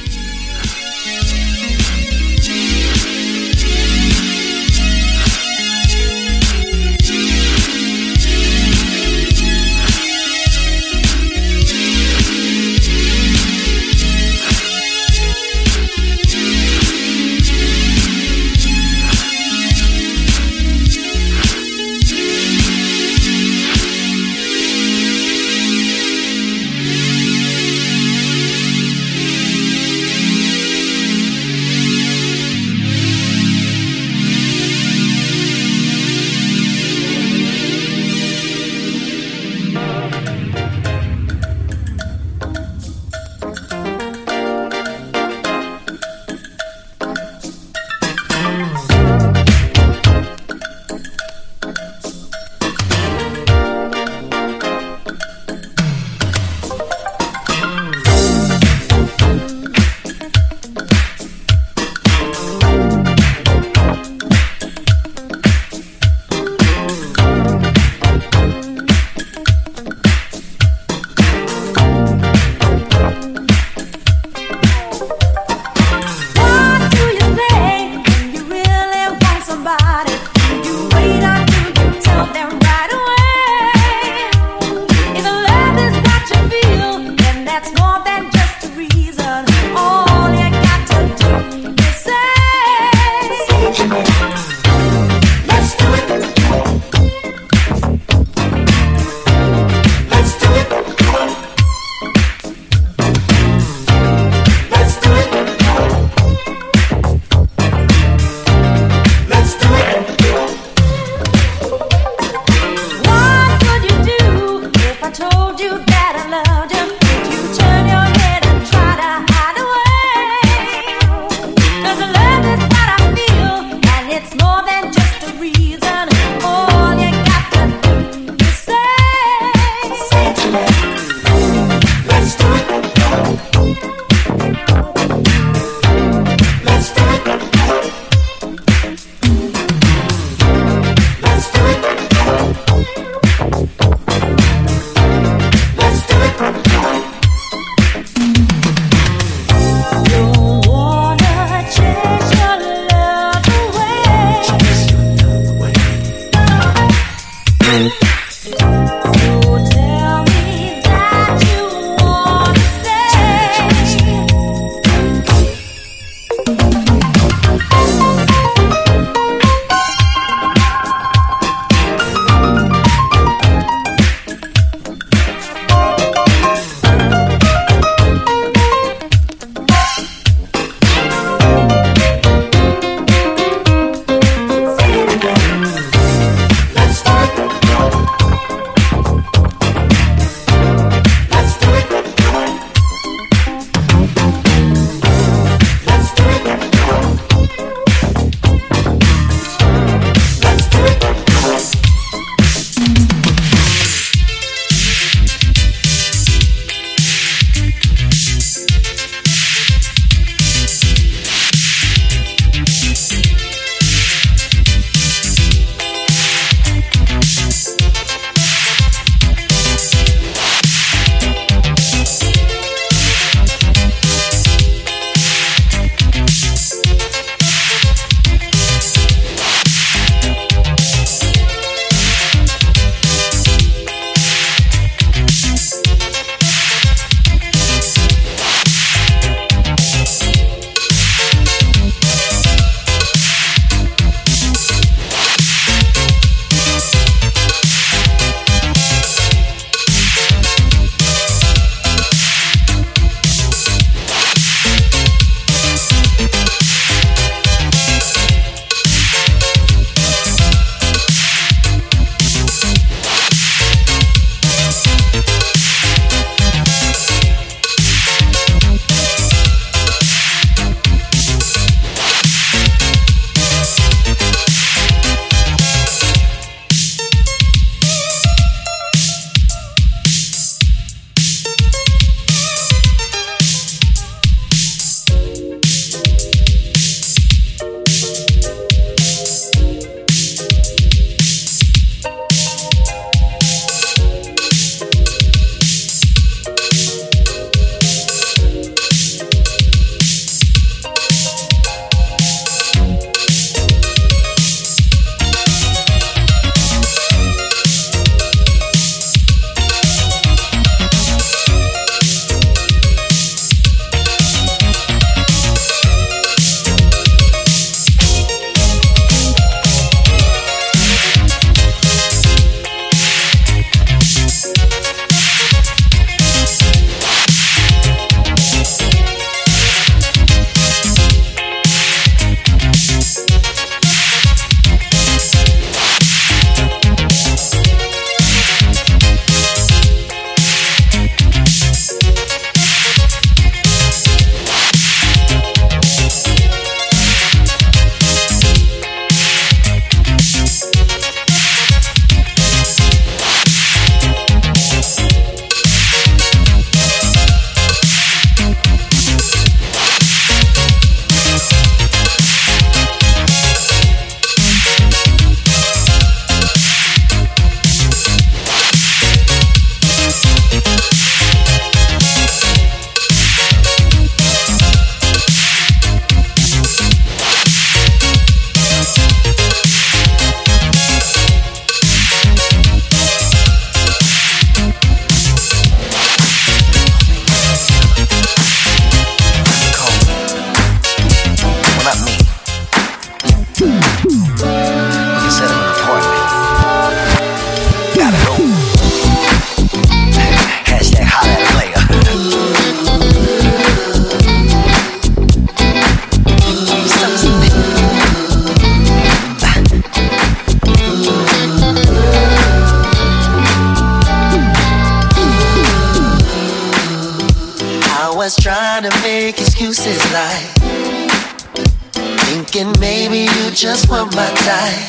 just 423.57 423.89
one 423.89 424.07
more 424.11 424.35
time. 424.45 424.85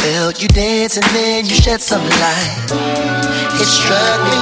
Felt 0.00 0.40
you 0.40 0.48
dance 0.48 0.96
and 0.96 1.04
then 1.12 1.44
you 1.44 1.54
shed 1.54 1.82
some 1.82 2.00
light. 2.00 2.56
It 3.60 3.66
struck 3.66 4.20
me 4.24 4.38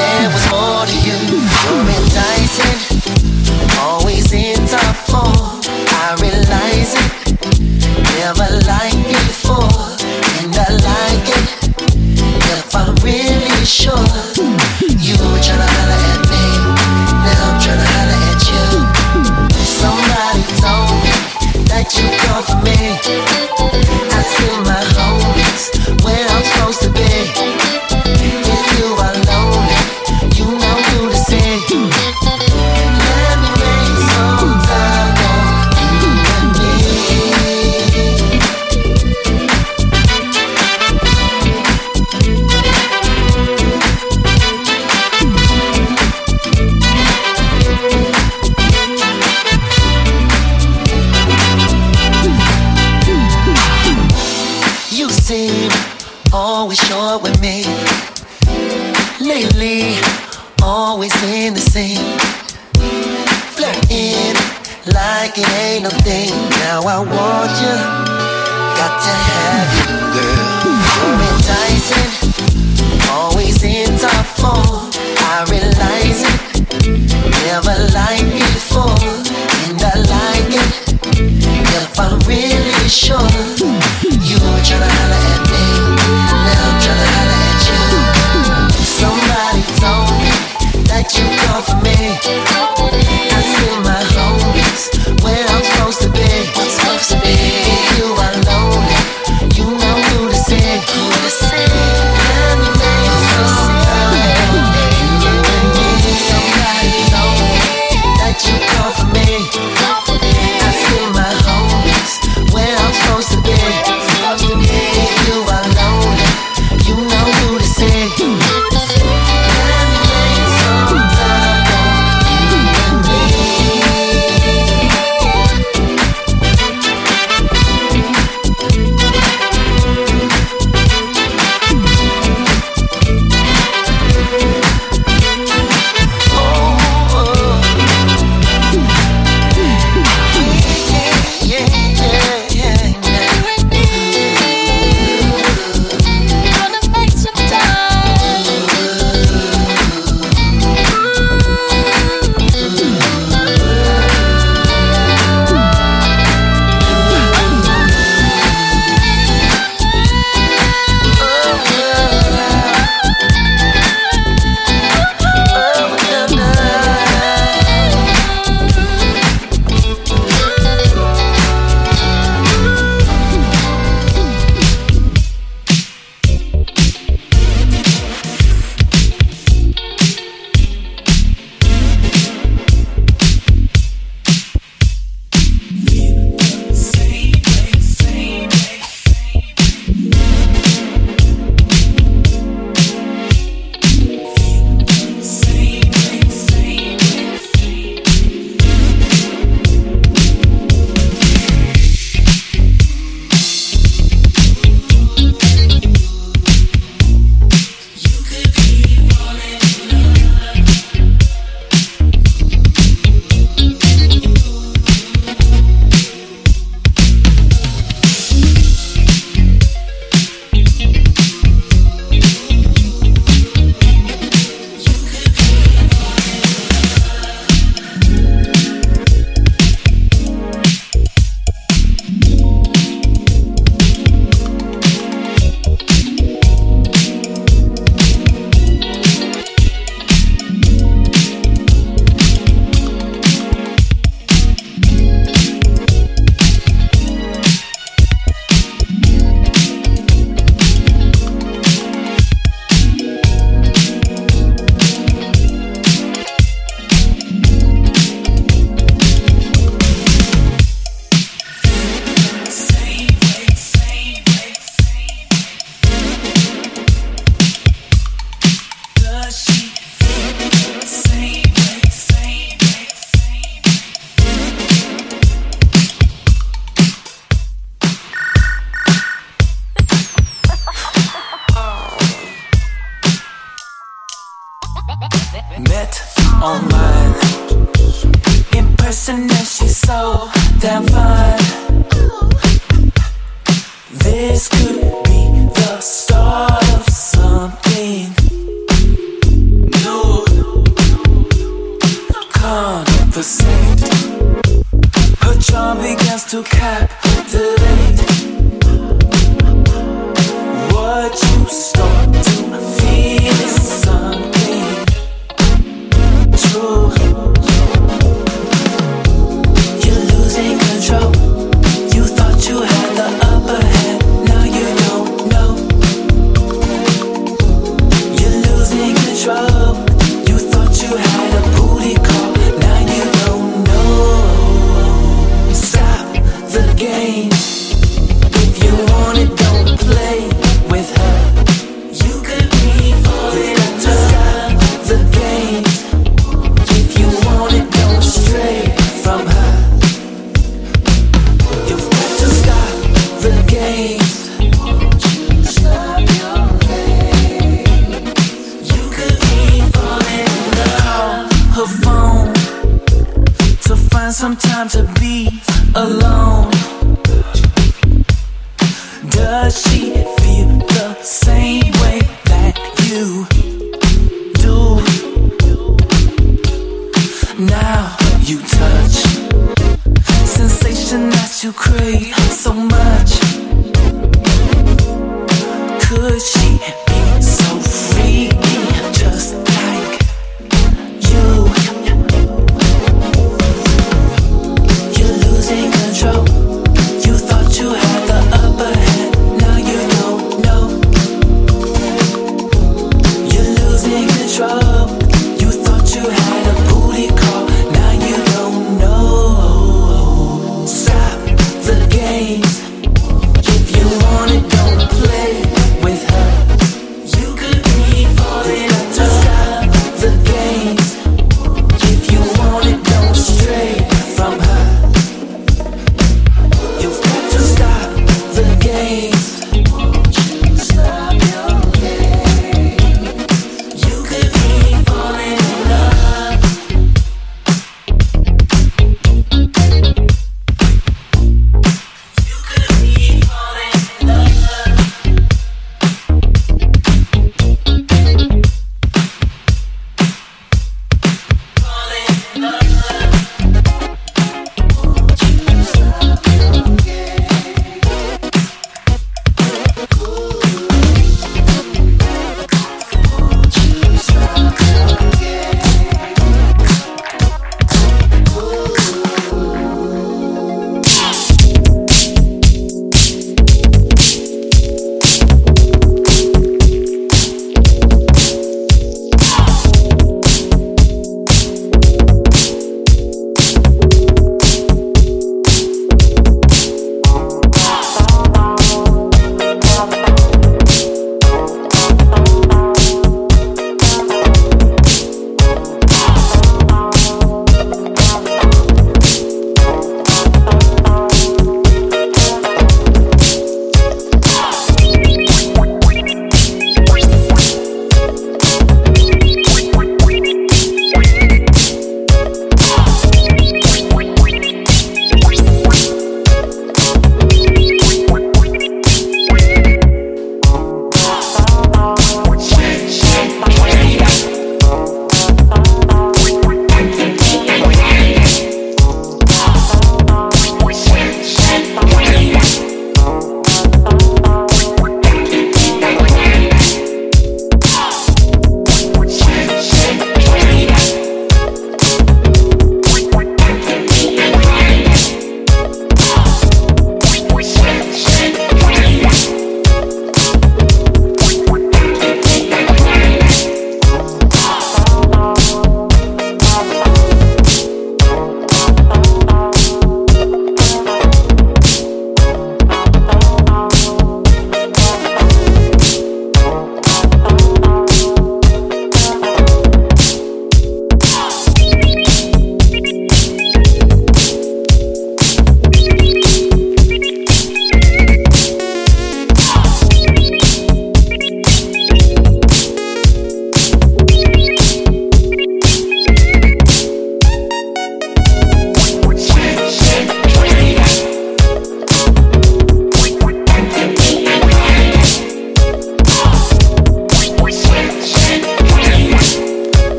there 0.00 0.30
was 0.32 0.46
more 0.48 0.86
to 0.86 0.96
you. 1.04 1.20
You're 1.60 1.88
enticing, 2.00 3.04
always 3.78 4.32
in 4.32 4.56
top 4.66 4.96
form. 5.12 5.60
I 6.00 6.16
realize 6.22 6.94
it, 6.96 7.12
never 8.16 8.48
like 8.64 8.96
you 8.96 9.20
before, 9.28 9.84
and 10.40 10.56
I 10.56 10.68
like 10.80 11.28
it. 11.36 11.48
If 12.56 12.74
I'm 12.74 12.94
really 13.04 13.64
sure 13.66 14.08
you 14.98 15.16
were 15.20 15.42
trying 15.42 15.68
to. 15.68 15.69
you 21.96 22.08
come 22.18 22.42
for 22.44 22.56
me. 22.64 23.89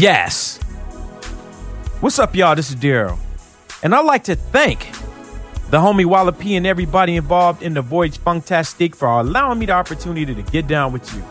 Yes. 0.00 0.56
What's 2.00 2.18
up, 2.18 2.34
y'all? 2.34 2.54
This 2.56 2.70
is 2.70 2.76
Daryl. 2.76 3.18
And 3.82 3.94
I'd 3.94 4.06
like 4.06 4.24
to 4.24 4.34
thank 4.34 4.90
the 5.68 5.76
homie 5.76 6.06
Walla 6.06 6.34
and 6.40 6.66
everybody 6.66 7.16
involved 7.16 7.62
in 7.62 7.74
the 7.74 7.82
Voyage 7.82 8.16
Funktastic 8.16 8.94
for 8.94 9.08
allowing 9.08 9.58
me 9.58 9.66
the 9.66 9.72
opportunity 9.72 10.34
to 10.34 10.40
get 10.40 10.66
down 10.66 10.94
with 10.94 11.14
you. 11.14 11.22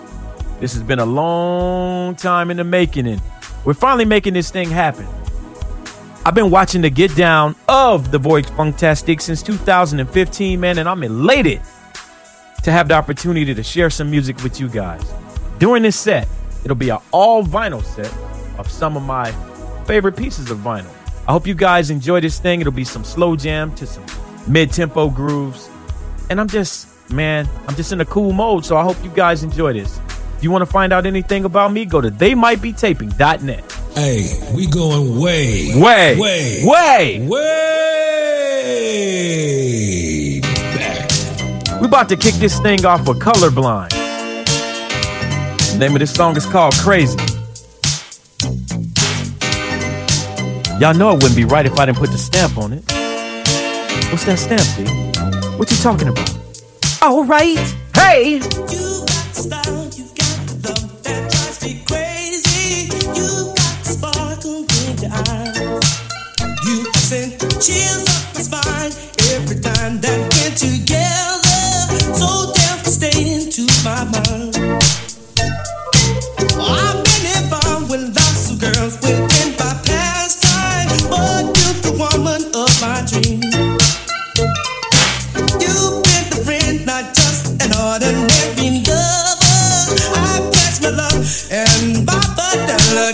This 0.60 0.76
has 0.76 0.84
been 0.84 1.00
a 1.00 1.06
long 1.06 2.16
time 2.16 2.52
in 2.52 2.58
the 2.58 2.64
making, 2.64 3.08
and 3.08 3.20
we're 3.66 3.74
finally 3.74 4.06
making 4.06 4.36
this 4.36 4.52
thing 4.52 4.70
happen. 4.70 5.08
I've 6.24 6.36
been 6.36 6.52
watching 6.52 6.84
the 6.84 6.92
get 6.92 7.16
down 7.16 7.56
of 7.68 8.12
the 8.12 8.20
Voyage 8.20 8.50
Funktastic 8.50 9.20
since 9.20 9.42
2015, 9.42 10.60
man, 10.60 10.78
and 10.78 10.88
I'm 10.88 11.02
elated 11.02 11.60
to 12.62 12.72
have 12.72 12.88
the 12.88 12.94
opportunity 12.94 13.56
to 13.56 13.64
share 13.64 13.90
some 13.90 14.12
music 14.12 14.44
with 14.44 14.60
you 14.60 14.70
guys. 14.70 15.02
During 15.58 15.82
this 15.82 16.00
set, 16.00 16.28
it'll 16.64 16.76
be 16.76 16.90
an 16.90 17.00
all 17.12 17.44
vinyl 17.44 17.84
set 17.84 18.14
of 18.60 18.70
some 18.70 18.96
of 18.98 19.04
my 19.04 19.32
favorite 19.86 20.16
pieces 20.18 20.52
of 20.52 20.58
vinyl. 20.60 20.92
I 21.28 21.32
hope 21.32 21.48
you 21.48 21.56
guys 21.56 21.90
enjoy 21.90 22.20
this 22.20 22.38
thing. 22.40 22.62
It'll 22.62 22.72
be 22.74 22.84
some 22.84 23.04
slow 23.04 23.36
jam 23.36 23.74
to 23.76 23.88
some 23.88 24.04
mid 24.48 24.72
tempo 24.72 25.10
grooves. 25.10 25.70
And 26.30 26.40
I'm 26.40 26.48
just, 26.48 26.88
man, 27.12 27.48
I'm 27.68 27.76
just 27.76 27.92
in 27.92 28.02
a 28.02 28.06
cool 28.06 28.32
mode, 28.34 28.66
so 28.66 28.78
I 28.78 28.84
hope 28.84 28.98
you 29.04 29.10
guys 29.12 29.44
enjoy 29.44 29.74
this. 29.74 30.00
If 30.38 30.44
you 30.44 30.52
want 30.52 30.62
to 30.62 30.66
find 30.66 30.92
out 30.94 31.06
anything 31.06 31.46
about 31.46 31.72
me, 31.72 31.86
go 31.86 32.02
to 32.02 32.10
theymightbetaping.net. 32.12 33.72
Hey, 33.96 34.28
we 34.54 34.68
going 34.68 35.20
way, 35.20 35.72
Way, 35.76 36.18
way, 36.20 36.64
way, 36.66 37.28
way 37.28 37.40
back. 40.76 41.10
We 41.82 41.88
about 41.88 42.10
to 42.10 42.18
kick 42.18 42.36
this 42.36 42.60
thing 42.60 42.86
off 42.86 43.08
with 43.08 43.20
Colorblind. 43.20 43.90
The 45.72 45.78
name 45.80 45.94
of 45.96 46.00
this 46.00 46.14
song 46.14 46.38
is 46.38 46.46
called 46.46 46.76
Crazy. 46.76 47.18
Y'all 50.80 50.94
know 50.94 51.10
it 51.10 51.16
wouldn't 51.16 51.36
be 51.36 51.44
right 51.44 51.66
if 51.66 51.78
I 51.78 51.86
didn't 51.86 51.98
put 51.98 52.10
the 52.10 52.18
stamp 52.18 52.58
on 52.58 52.72
it. 52.72 52.82
What's 54.14 54.24
that 54.24 54.40
stamp, 54.40 54.64
D? 54.78 54.86
What 55.58 55.70
you 55.70 55.76
talking 55.76 56.08
about? 56.08 56.30
All 57.02 57.26
right. 57.26 57.60
Hey! 57.94 58.36
You 58.36 58.40
got 58.40 59.36
style, 59.36 59.90
you 59.92 60.08
got 60.16 60.40
them. 60.64 60.80
That 61.04 61.32
tries 61.32 61.60
to 61.60 61.66
be 61.66 61.84
crazy. 61.84 62.88
You 63.12 63.52
got 63.60 63.84
sparkled 63.84 64.72
with 64.72 65.04
the 65.04 65.12
eyes. 65.12 65.68
You 66.64 66.88
send 66.96 67.36
chills 67.60 68.08
up 68.08 68.24
my 68.36 68.40
spine 68.40 68.96
every 69.36 69.60
time 69.60 70.00
that 70.00 70.20
we're 70.32 70.56
together. 70.56 71.60
So 72.16 72.54
devastating 72.56 73.52
to 73.52 73.68
my 73.84 74.06
mind. 74.06 74.59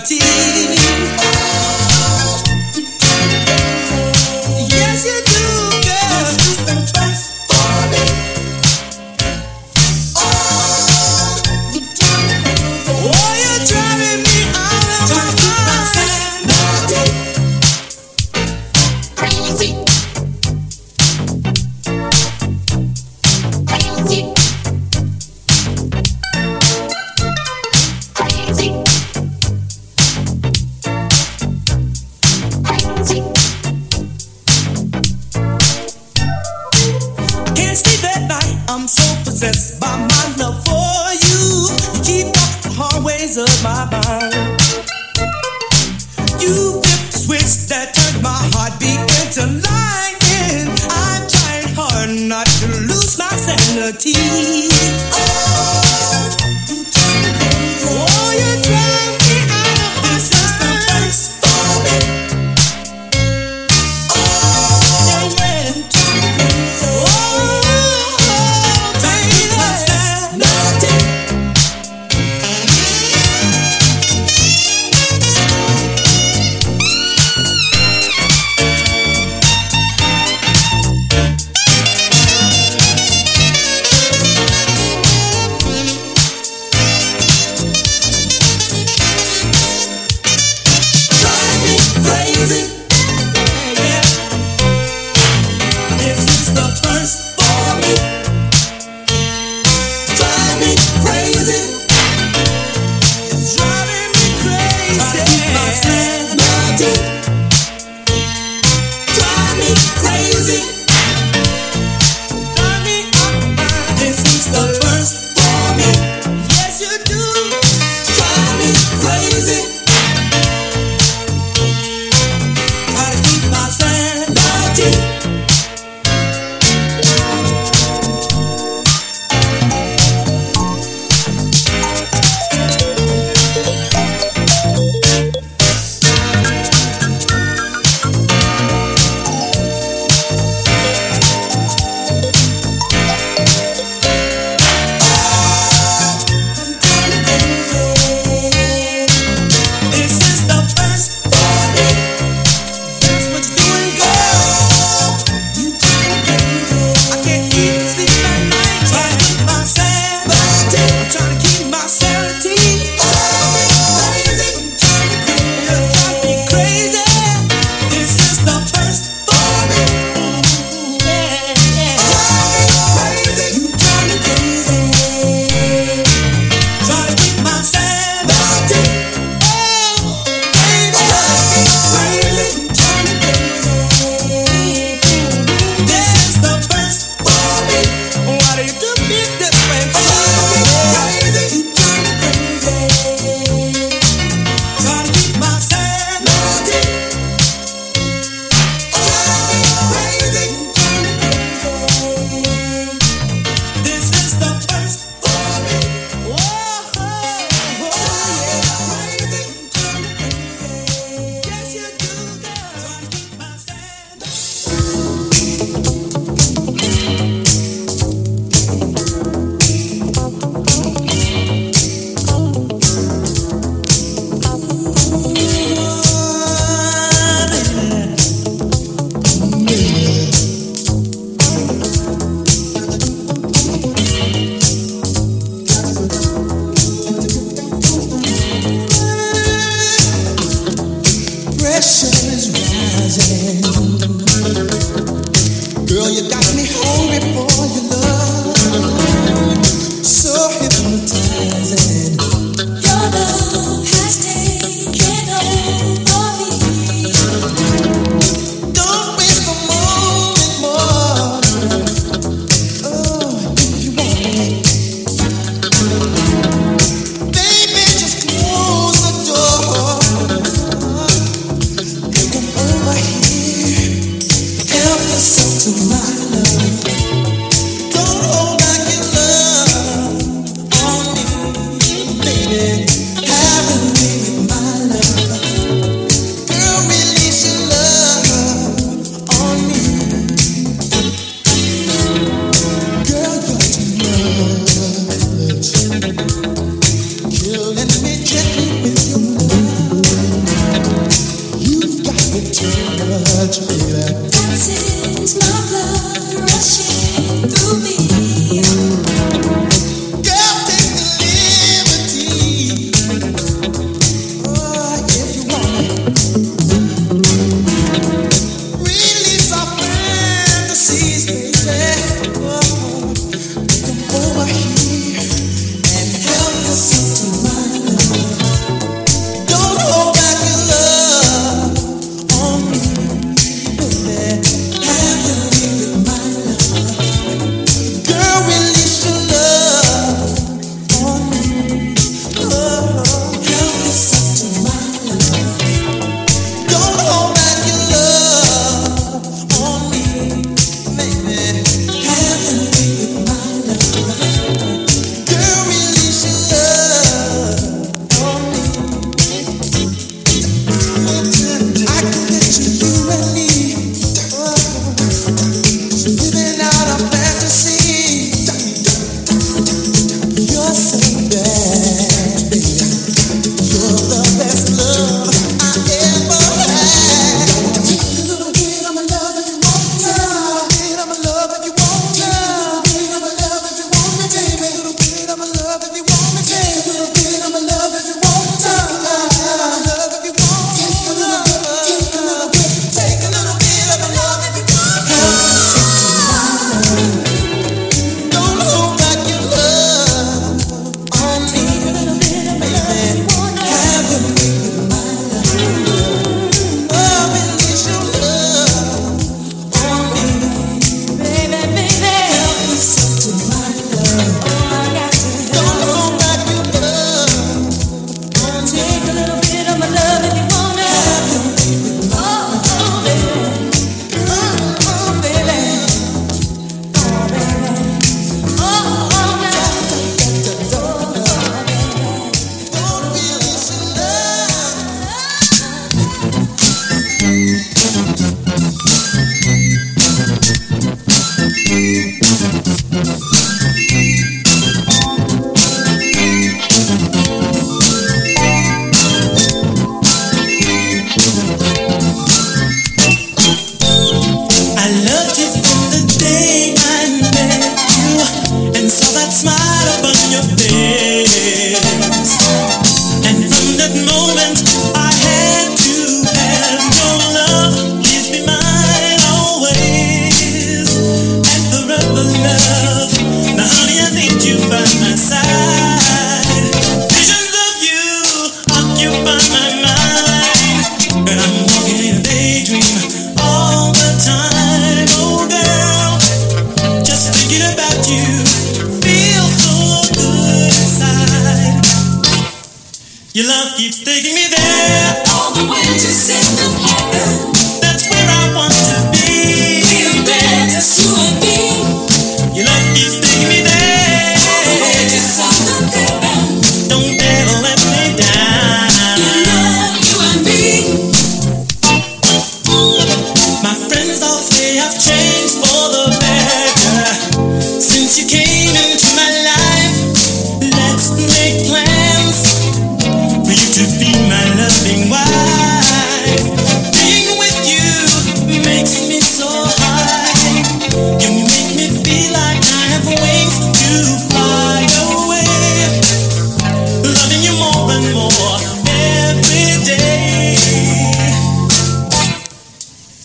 Fidelity. 0.04 0.75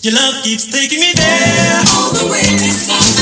Your 0.02 0.14
love 0.14 0.42
keeps 0.42 0.64
taking 0.64 0.98
me 0.98 1.12
there. 1.14 1.82
All 1.92 2.10
the 2.12 2.32
way 2.32 2.40
to 2.40 3.19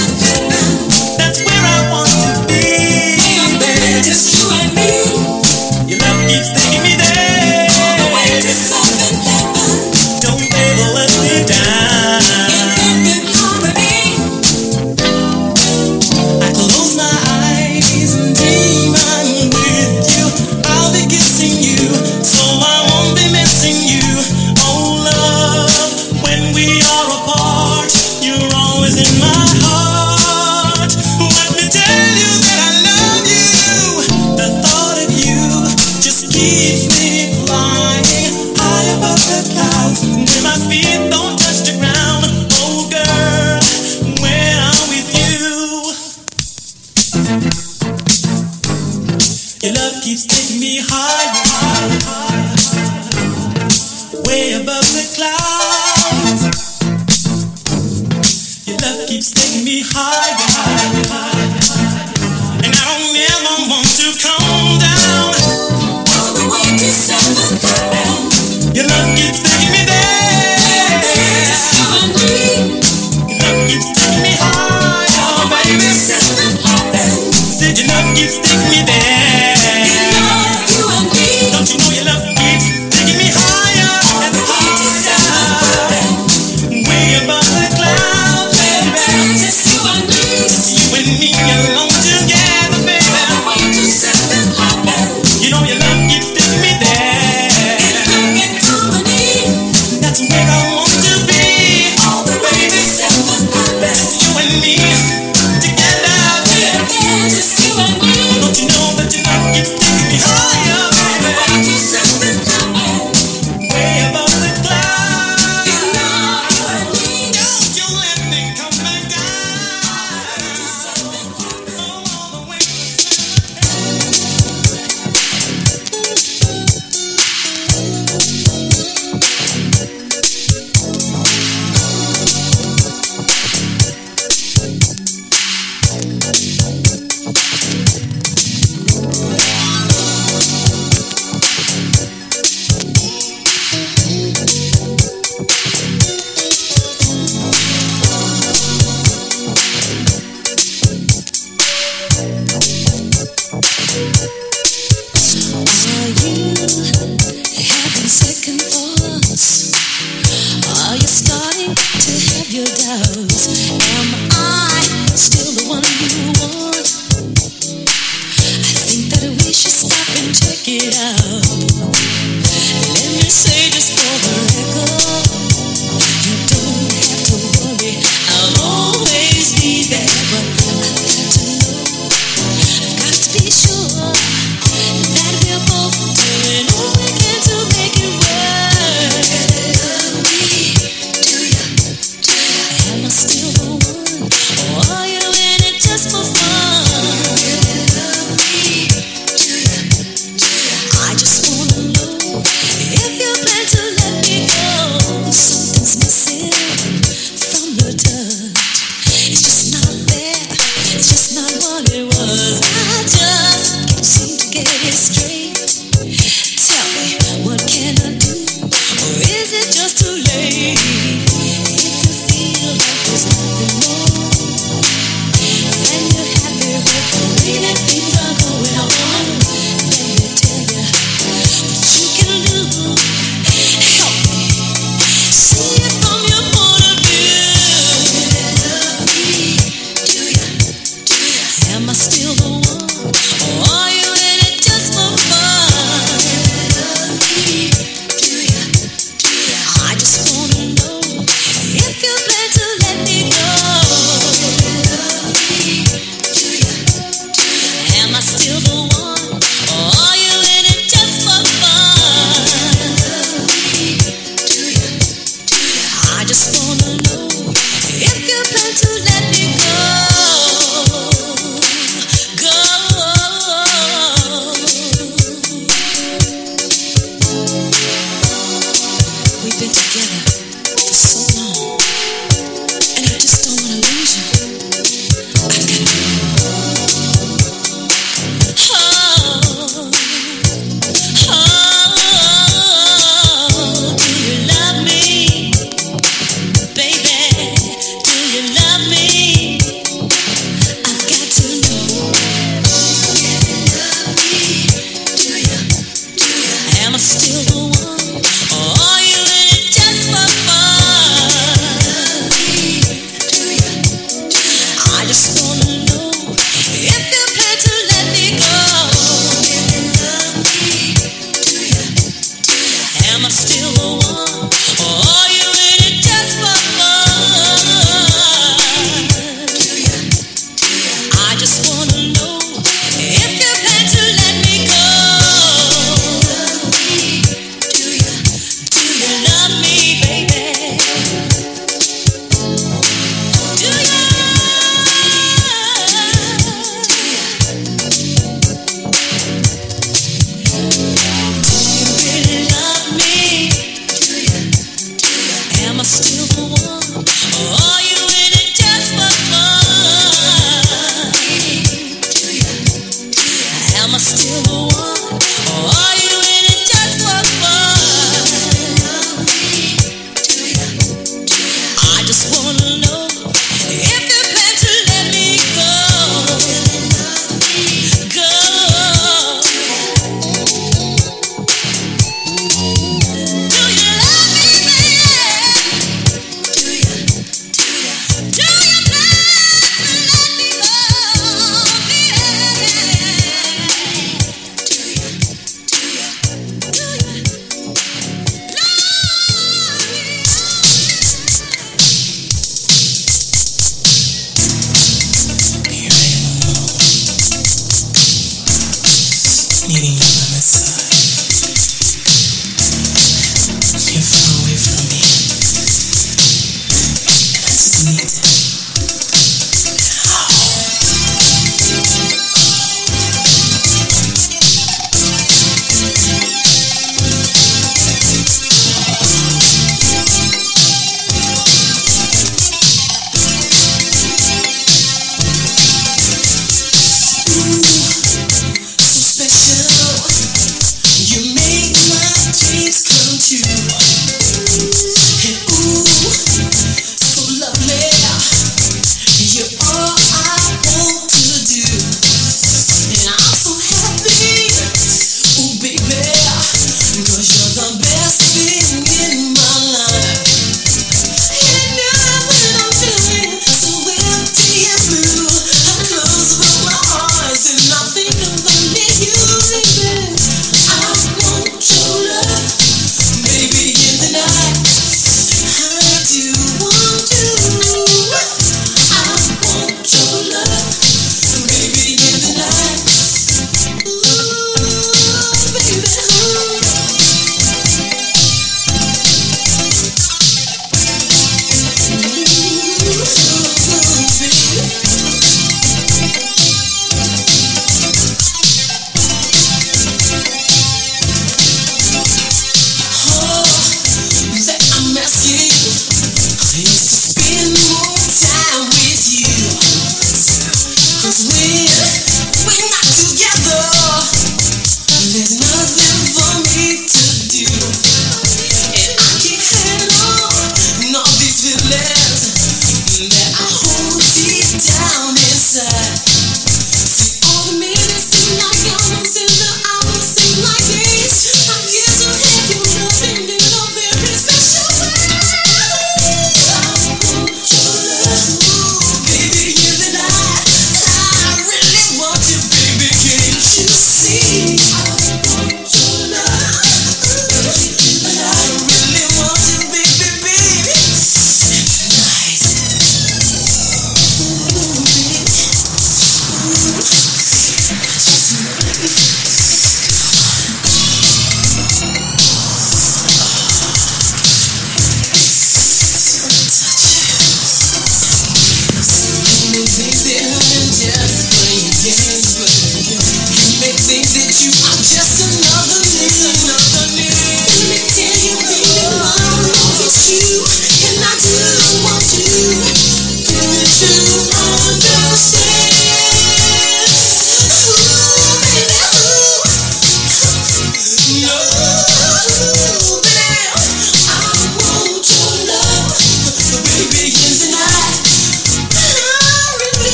dreams 443.19 443.88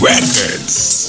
records. 0.00 0.99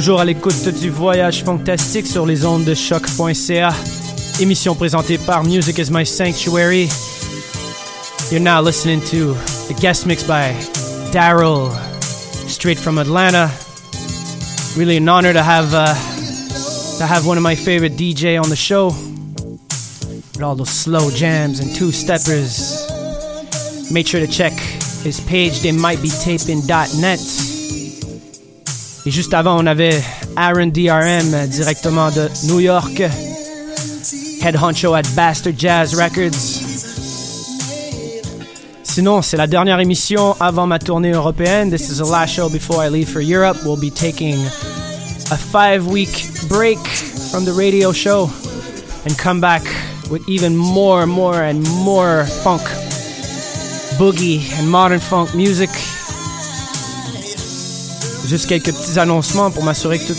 Toujours 0.00 0.20
à 0.20 0.24
l'écoute 0.24 0.66
du 0.80 0.88
Voyage 0.88 1.44
Funktastique 1.44 2.06
sur 2.06 2.24
les 2.24 2.46
ondes 2.46 2.64
de 2.64 2.72
choq.ca. 2.72 3.74
Émission 4.40 4.74
présentée 4.74 5.18
par 5.18 5.44
Music 5.44 5.76
is 5.76 5.90
My 5.90 6.06
Sanctuary. 6.06 6.88
You're 8.32 8.40
now 8.40 8.62
listening 8.62 9.02
to 9.10 9.34
the 9.68 9.78
guest 9.78 10.06
mix 10.06 10.24
by 10.24 10.54
Daryl, 11.12 11.70
straight 12.48 12.78
from 12.78 12.96
Atlanta. 12.96 13.50
Really 14.74 14.96
an 14.96 15.06
honor 15.06 15.34
to 15.34 15.42
have 15.42 15.74
uh, 15.74 15.92
to 16.96 17.04
have 17.04 17.26
one 17.26 17.36
of 17.36 17.42
my 17.42 17.54
favorite 17.54 17.98
DJ 17.98 18.42
on 18.42 18.48
the 18.48 18.56
show. 18.56 18.94
With 20.32 20.42
all 20.42 20.54
those 20.54 20.70
slow 20.70 21.10
jams 21.10 21.60
and 21.60 21.76
two 21.76 21.92
steppers. 21.92 22.90
Make 23.92 24.06
sure 24.06 24.20
to 24.20 24.32
check 24.32 24.54
his 25.04 25.20
page, 25.20 25.60
they 25.60 25.72
might 25.72 26.00
be 26.00 26.08
taping.net. 26.08 27.49
Et 29.06 29.10
juste 29.10 29.32
avant, 29.32 29.58
on 29.58 29.66
avait 29.66 30.02
Aaron 30.36 30.66
DRM 30.66 31.32
euh, 31.32 31.46
directement 31.46 32.10
de 32.10 32.28
New 32.48 32.60
York. 32.60 33.02
Head 34.42 34.56
honcho 34.56 34.94
at 34.94 35.02
Bastard 35.16 35.54
Jazz 35.56 35.94
Records. 35.94 36.36
Sinon, 38.82 39.22
c'est 39.22 39.36
la 39.38 39.46
dernière 39.46 39.80
émission 39.80 40.36
avant 40.40 40.66
ma 40.66 40.78
tournée 40.78 41.12
européenne. 41.12 41.70
This 41.70 41.88
is 41.90 41.98
the 41.98 42.10
last 42.10 42.34
show 42.34 42.50
before 42.50 42.84
I 42.84 42.90
leave 42.90 43.08
for 43.08 43.22
Europe. 43.22 43.56
We'll 43.64 43.80
be 43.80 43.90
taking 43.90 44.34
a 45.30 45.36
five 45.36 45.86
week 45.86 46.26
break 46.48 46.78
from 47.30 47.44
the 47.44 47.52
radio 47.52 47.92
show 47.92 48.28
and 49.06 49.16
come 49.16 49.40
back 49.40 49.62
with 50.10 50.28
even 50.28 50.56
more, 50.56 51.06
more, 51.06 51.40
and 51.40 51.62
more 51.84 52.24
funk, 52.42 52.62
boogie, 53.96 54.42
and 54.58 54.68
modern 54.68 55.00
funk 55.00 55.34
music. 55.34 55.70
Juste 58.30 58.46
quelques 58.46 58.72
petits 58.72 58.96
annoncements 58.96 59.50
pour 59.50 59.64
m'assurer 59.64 59.98
que 59.98 60.12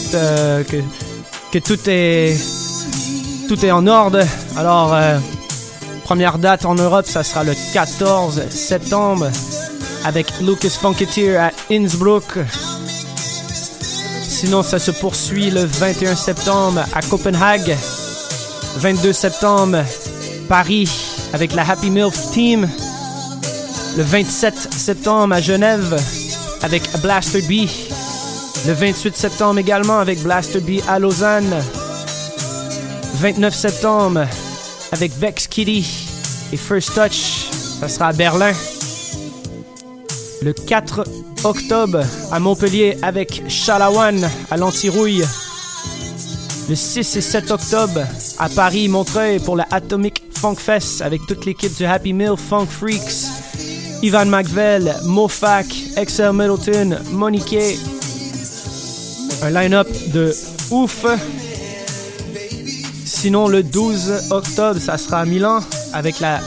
tout, 1.59 1.77
euh, 1.87 2.35
est 3.63 3.71
en 3.71 3.87
ordre. 3.87 4.19
Alors, 4.57 4.93
euh, 4.93 5.17
première 6.03 6.37
date 6.37 6.65
en 6.65 6.75
Europe, 6.75 7.05
ça 7.07 7.23
sera 7.23 7.45
le 7.45 7.53
14 7.71 8.49
septembre 8.49 9.29
avec 10.03 10.27
Lucas 10.41 10.71
Funketeer 10.71 11.37
à 11.37 11.51
Innsbruck. 11.71 12.25
Sinon, 14.27 14.61
ça 14.61 14.77
se 14.77 14.91
poursuit 14.91 15.49
le 15.49 15.63
21 15.63 16.17
septembre 16.17 16.83
à 16.93 17.01
Copenhague. 17.03 17.77
22 18.75 19.13
septembre, 19.13 19.85
Paris 20.49 20.91
avec 21.31 21.53
la 21.53 21.61
Happy 21.61 21.89
Milf 21.89 22.31
Team. 22.31 22.67
Le 23.95 24.03
27 24.03 24.73
septembre 24.73 25.33
à 25.33 25.39
Genève 25.39 25.97
avec 26.61 26.83
Blaster 27.01 27.41
B. 27.43 27.69
Le 28.67 28.73
28 28.73 29.15
septembre 29.15 29.59
également 29.59 29.97
avec 29.97 30.21
Blaster 30.21 30.59
B 30.59 30.81
à 30.87 30.99
Lausanne. 30.99 31.51
29 33.15 33.55
septembre 33.55 34.27
avec 34.91 35.11
Vex 35.17 35.47
Kitty 35.47 35.83
et 36.53 36.57
First 36.57 36.93
Touch, 36.93 37.49
ça 37.79 37.89
sera 37.89 38.07
à 38.09 38.13
Berlin. 38.13 38.51
Le 40.43 40.53
4 40.53 41.03
octobre 41.43 42.03
à 42.31 42.39
Montpellier 42.39 42.97
avec 43.01 43.43
Chalawan 43.47 44.29
à 44.51 44.57
l'Antirouille. 44.57 45.23
Le 46.69 46.75
6 46.75 47.15
et 47.15 47.21
7 47.21 47.49
octobre 47.49 48.01
à 48.37 48.47
Paris, 48.47 48.87
Montreuil 48.87 49.39
pour 49.39 49.55
la 49.55 49.65
Atomic 49.71 50.23
Funk 50.35 50.55
Fest 50.55 51.01
avec 51.01 51.21
toute 51.27 51.45
l'équipe 51.45 51.75
du 51.75 51.85
Happy 51.85 52.13
Meal 52.13 52.37
Funk 52.37 52.67
Freaks. 52.67 53.25
Ivan 54.03 54.25
McVell, 54.25 54.95
Mofac, 55.05 55.65
XL 55.95 56.31
Middleton, 56.31 56.99
Monique. 57.11 57.55
Un 59.43 59.49
line-up 59.49 59.87
de 60.13 60.35
ouf. 60.69 61.05
Sinon, 63.05 63.47
le 63.47 63.63
12 63.63 64.31
octobre, 64.31 64.79
ça 64.79 64.97
sera 64.97 65.21
à 65.21 65.25
Milan 65.25 65.61
avec 65.93 66.19
la 66.19 66.39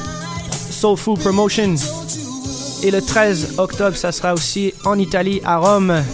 Soul 0.71 0.97
Food 0.97 1.19
Promotion. 1.19 1.75
Et 2.85 2.91
le 2.91 3.03
13 3.03 3.55
octobre, 3.59 3.97
ça 3.97 4.13
sera 4.13 4.33
aussi 4.33 4.75
en 4.85 4.99
Italie, 4.99 5.41
à 5.45 5.57
Rome. 5.57 6.05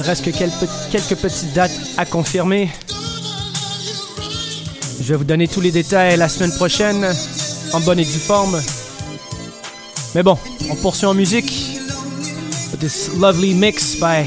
Reste 0.00 0.24
que 0.24 0.30
quelques, 0.30 1.20
petites 1.20 1.52
dates 1.54 1.78
à 1.96 2.04
confirmer. 2.04 2.70
Je 5.00 5.08
vais 5.08 5.16
vous 5.16 5.24
donner 5.24 5.48
tous 5.48 5.60
les 5.60 5.70
détails 5.70 6.16
la 6.16 6.28
semaine 6.28 6.52
prochaine, 6.52 7.06
en 7.72 7.80
bonne 7.80 7.98
et 7.98 8.04
due 8.04 8.10
forme. 8.10 8.60
Mais 10.14 10.22
bon, 10.22 10.36
on 10.70 10.74
poursuit 10.76 11.06
en 11.06 11.14
musique. 11.14 11.78
This 12.78 13.10
lovely 13.16 13.54
mix 13.54 13.96
by 13.96 14.26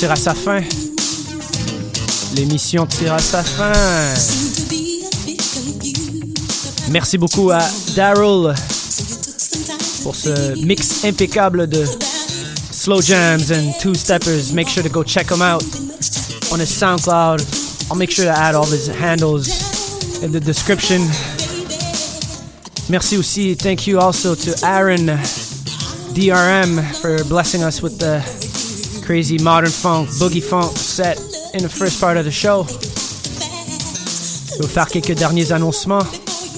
tire 0.00 0.16
sa 0.16 0.32
fin. 0.32 0.62
L'émission 2.34 2.86
tire 2.86 3.20
sa 3.20 3.42
fin. 3.42 3.70
Merci 6.90 7.18
beaucoup 7.18 7.50
à 7.50 7.60
Daryl 7.94 8.54
pour 10.02 10.16
ce 10.16 10.64
mix 10.64 11.04
impeccable 11.04 11.68
de 11.68 11.84
slow 12.72 13.02
jams 13.02 13.52
and 13.52 13.74
two 13.78 13.94
steppers. 13.94 14.54
Make 14.54 14.70
sure 14.70 14.82
to 14.82 14.88
go 14.88 15.04
check 15.04 15.26
them 15.26 15.42
out 15.42 15.62
on 16.50 16.58
his 16.60 16.70
SoundCloud. 16.70 17.42
I'll 17.90 17.98
make 17.98 18.10
sure 18.10 18.24
to 18.24 18.30
add 18.30 18.54
all 18.54 18.64
his 18.64 18.88
handles 18.88 20.22
in 20.22 20.32
the 20.32 20.40
description. 20.40 21.02
Merci 22.88 23.18
aussi. 23.18 23.54
Thank 23.54 23.86
you 23.86 24.00
also 24.00 24.34
to 24.34 24.66
Aaron 24.66 25.08
DRM 26.14 26.80
for 27.02 27.22
blessing 27.24 27.62
us 27.62 27.82
with 27.82 27.98
the 27.98 28.39
crazy 29.10 29.38
modern 29.38 29.72
funk, 29.72 30.08
boogie 30.20 30.40
funk 30.40 30.76
set 30.76 31.18
in 31.52 31.64
the 31.64 31.68
first 31.68 32.00
part 32.00 32.16
of 32.16 32.24
the 32.24 32.30
show. 32.30 32.64
Je 32.64 34.54
vais 34.54 34.60
vous 34.60 34.68
faire 34.68 34.86
quelques 34.86 35.14
derniers 35.14 35.50
annoncements. 35.50 36.06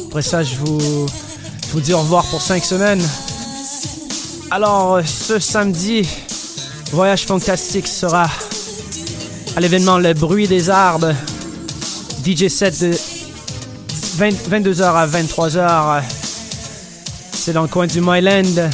Après 0.09 0.21
ça, 0.21 0.43
je 0.43 0.57
vous, 0.57 1.07
je 1.67 1.73
vous 1.73 1.81
dis 1.81 1.95
au 1.95 2.01
revoir 2.01 2.27
pour 2.27 2.43
5 2.43 2.63
semaines. 2.63 3.01
Alors, 4.51 5.01
ce 5.03 5.39
samedi, 5.39 6.07
Voyage 6.91 7.25
Fantastique 7.25 7.89
sera 7.89 8.29
à 9.57 9.61
l'événement 9.61 9.97
Le 9.97 10.13
Bruit 10.13 10.47
des 10.47 10.69
Arbres. 10.69 11.15
DJ 12.23 12.49
set 12.49 12.79
de 12.83 12.93
22h 14.19 14.83
à 14.83 15.07
23h. 15.07 16.03
C'est 17.33 17.55
dans 17.55 17.63
le 17.63 17.69
coin 17.69 17.87
du 17.87 18.03
Myland. 18.03 18.69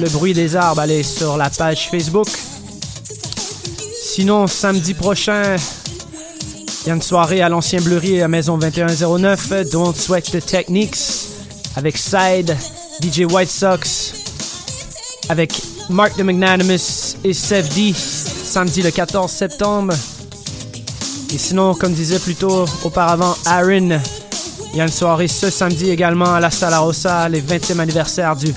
Le 0.00 0.08
bruit 0.08 0.32
des 0.32 0.56
arbres, 0.56 0.80
allez 0.80 1.02
sur 1.02 1.36
la 1.36 1.50
page 1.50 1.90
Facebook. 1.90 2.28
Sinon, 4.16 4.46
samedi 4.46 4.94
prochain, 4.94 5.56
il 6.56 6.86
y 6.86 6.90
a 6.92 6.94
une 6.94 7.02
soirée 7.02 7.42
à 7.42 7.48
l'ancien 7.48 7.80
Bleury 7.80 8.22
à 8.22 8.28
Maison 8.28 8.56
2109. 8.56 9.72
Don't 9.72 9.92
Sweat 9.92 10.30
the 10.30 10.38
Techniques 10.38 10.96
avec 11.74 11.98
Side, 11.98 12.56
DJ 13.02 13.22
White 13.28 13.50
Sox, 13.50 14.14
avec 15.28 15.60
Mark 15.90 16.16
the 16.16 16.20
Magnanimous 16.20 17.16
et 17.24 17.32
Sev 17.32 17.68
D. 17.74 17.92
Samedi 17.92 18.82
le 18.82 18.92
14 18.92 19.28
septembre. 19.28 19.94
Et 21.34 21.38
sinon, 21.38 21.74
comme 21.74 21.92
disait 21.92 22.20
plus 22.20 22.36
tôt 22.36 22.66
auparavant, 22.84 23.34
Aaron, 23.46 23.98
il 24.72 24.78
y 24.78 24.80
a 24.80 24.84
une 24.84 24.92
soirée 24.92 25.26
ce 25.26 25.50
samedi 25.50 25.90
également 25.90 26.32
à 26.34 26.38
la 26.38 26.52
Sala 26.52 26.78
Rosa, 26.78 27.28
les 27.28 27.42
20e 27.42 27.80
anniversaire 27.80 28.36
du 28.36 28.54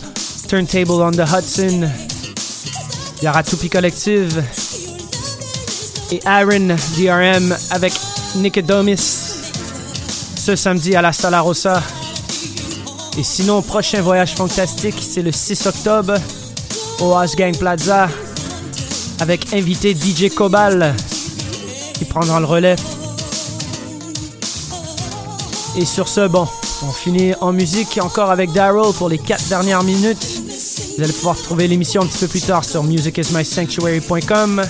Turntable 0.47 0.91
on 0.91 1.09
the 1.09 1.25
Hudson. 1.27 1.89
Il 3.19 3.25
y 3.25 3.27
aura 3.27 3.41
Tupi 3.41 3.71
Collective 3.71 4.43
et 6.11 6.19
Aaron 6.25 6.75
DRM 6.97 7.55
avec 7.71 7.93
Nicodomis 8.35 8.95
ce 10.37 10.55
samedi 10.55 10.95
à 10.95 11.01
la 11.01 11.11
Sala 11.11 11.41
Rosa. 11.41 11.83
Et 13.17 13.23
sinon, 13.23 13.61
prochain 13.61 14.01
voyage 14.01 14.35
fantastique, 14.35 14.95
c'est 15.01 15.21
le 15.21 15.31
6 15.31 15.65
octobre 15.65 16.13
au 17.01 17.13
Gang 17.35 17.57
Plaza 17.57 18.07
avec 19.19 19.53
invité 19.53 19.93
DJ 19.93 20.33
Cobal 20.33 20.95
qui 21.95 22.05
prendra 22.05 22.39
le 22.39 22.45
relais. 22.45 22.75
Et 25.77 25.85
sur 25.85 26.07
ce, 26.07 26.27
bon, 26.27 26.47
on 26.83 26.91
finit 26.91 27.33
en 27.41 27.51
musique 27.51 27.99
encore 28.01 28.31
avec 28.31 28.51
Daryl 28.51 28.93
pour 28.97 29.09
les 29.09 29.17
4 29.17 29.49
dernières 29.49 29.83
minutes. 29.83 30.41
Vous 30.97 31.03
allez 31.03 31.13
pouvoir 31.13 31.35
trouver 31.35 31.67
l'émission 31.67 32.01
un 32.03 32.05
petit 32.05 32.19
peu 32.19 32.27
plus 32.27 32.41
tard 32.41 32.63
sur 32.63 32.83
musicismysanctuary.com. 32.83 34.63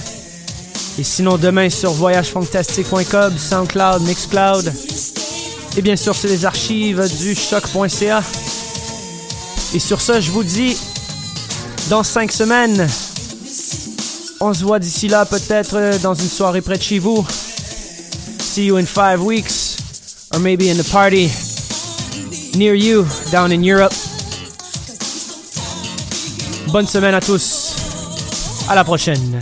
Et 1.00 1.04
sinon, 1.04 1.38
demain 1.38 1.70
sur 1.70 1.92
voyagefantastique.com, 1.92 3.38
Soundcloud, 3.38 4.02
Mixcloud. 4.02 4.74
Et 5.78 5.82
bien 5.82 5.96
sûr, 5.96 6.16
c'est 6.16 6.28
les 6.28 6.44
archives 6.46 7.08
du 7.20 7.36
choc.ca. 7.36 8.24
Et 9.76 9.80
sur 9.80 10.02
ce, 10.02 10.20
je 10.20 10.32
vous 10.32 10.44
dis, 10.44 10.76
dans 11.90 12.04
5 12.04 12.32
semaines, 12.32 12.88
on 14.40 14.54
se 14.54 14.64
voit 14.64 14.80
d'ici 14.80 15.08
là 15.08 15.26
peut-être 15.26 16.00
dans 16.02 16.16
une 16.16 16.30
soirée 16.30 16.62
près 16.62 16.78
de 16.78 16.84
chez 16.84 17.00
vous. 17.00 17.26
See 18.40 18.66
you 18.66 18.78
in 18.78 18.86
5 18.86 19.20
weeks, 19.20 19.78
or 20.34 20.40
maybe 20.40 20.64
in 20.64 20.76
the 20.76 20.90
party 20.90 21.30
near 22.56 22.74
you 22.74 23.06
down 23.32 23.52
in 23.52 23.62
Europe. 23.62 23.94
Bonne 26.72 26.88
semaine 26.88 27.14
à 27.14 27.22
tous. 27.22 27.76
À 28.68 28.76
la 28.76 28.84
prochaine. 28.84 29.40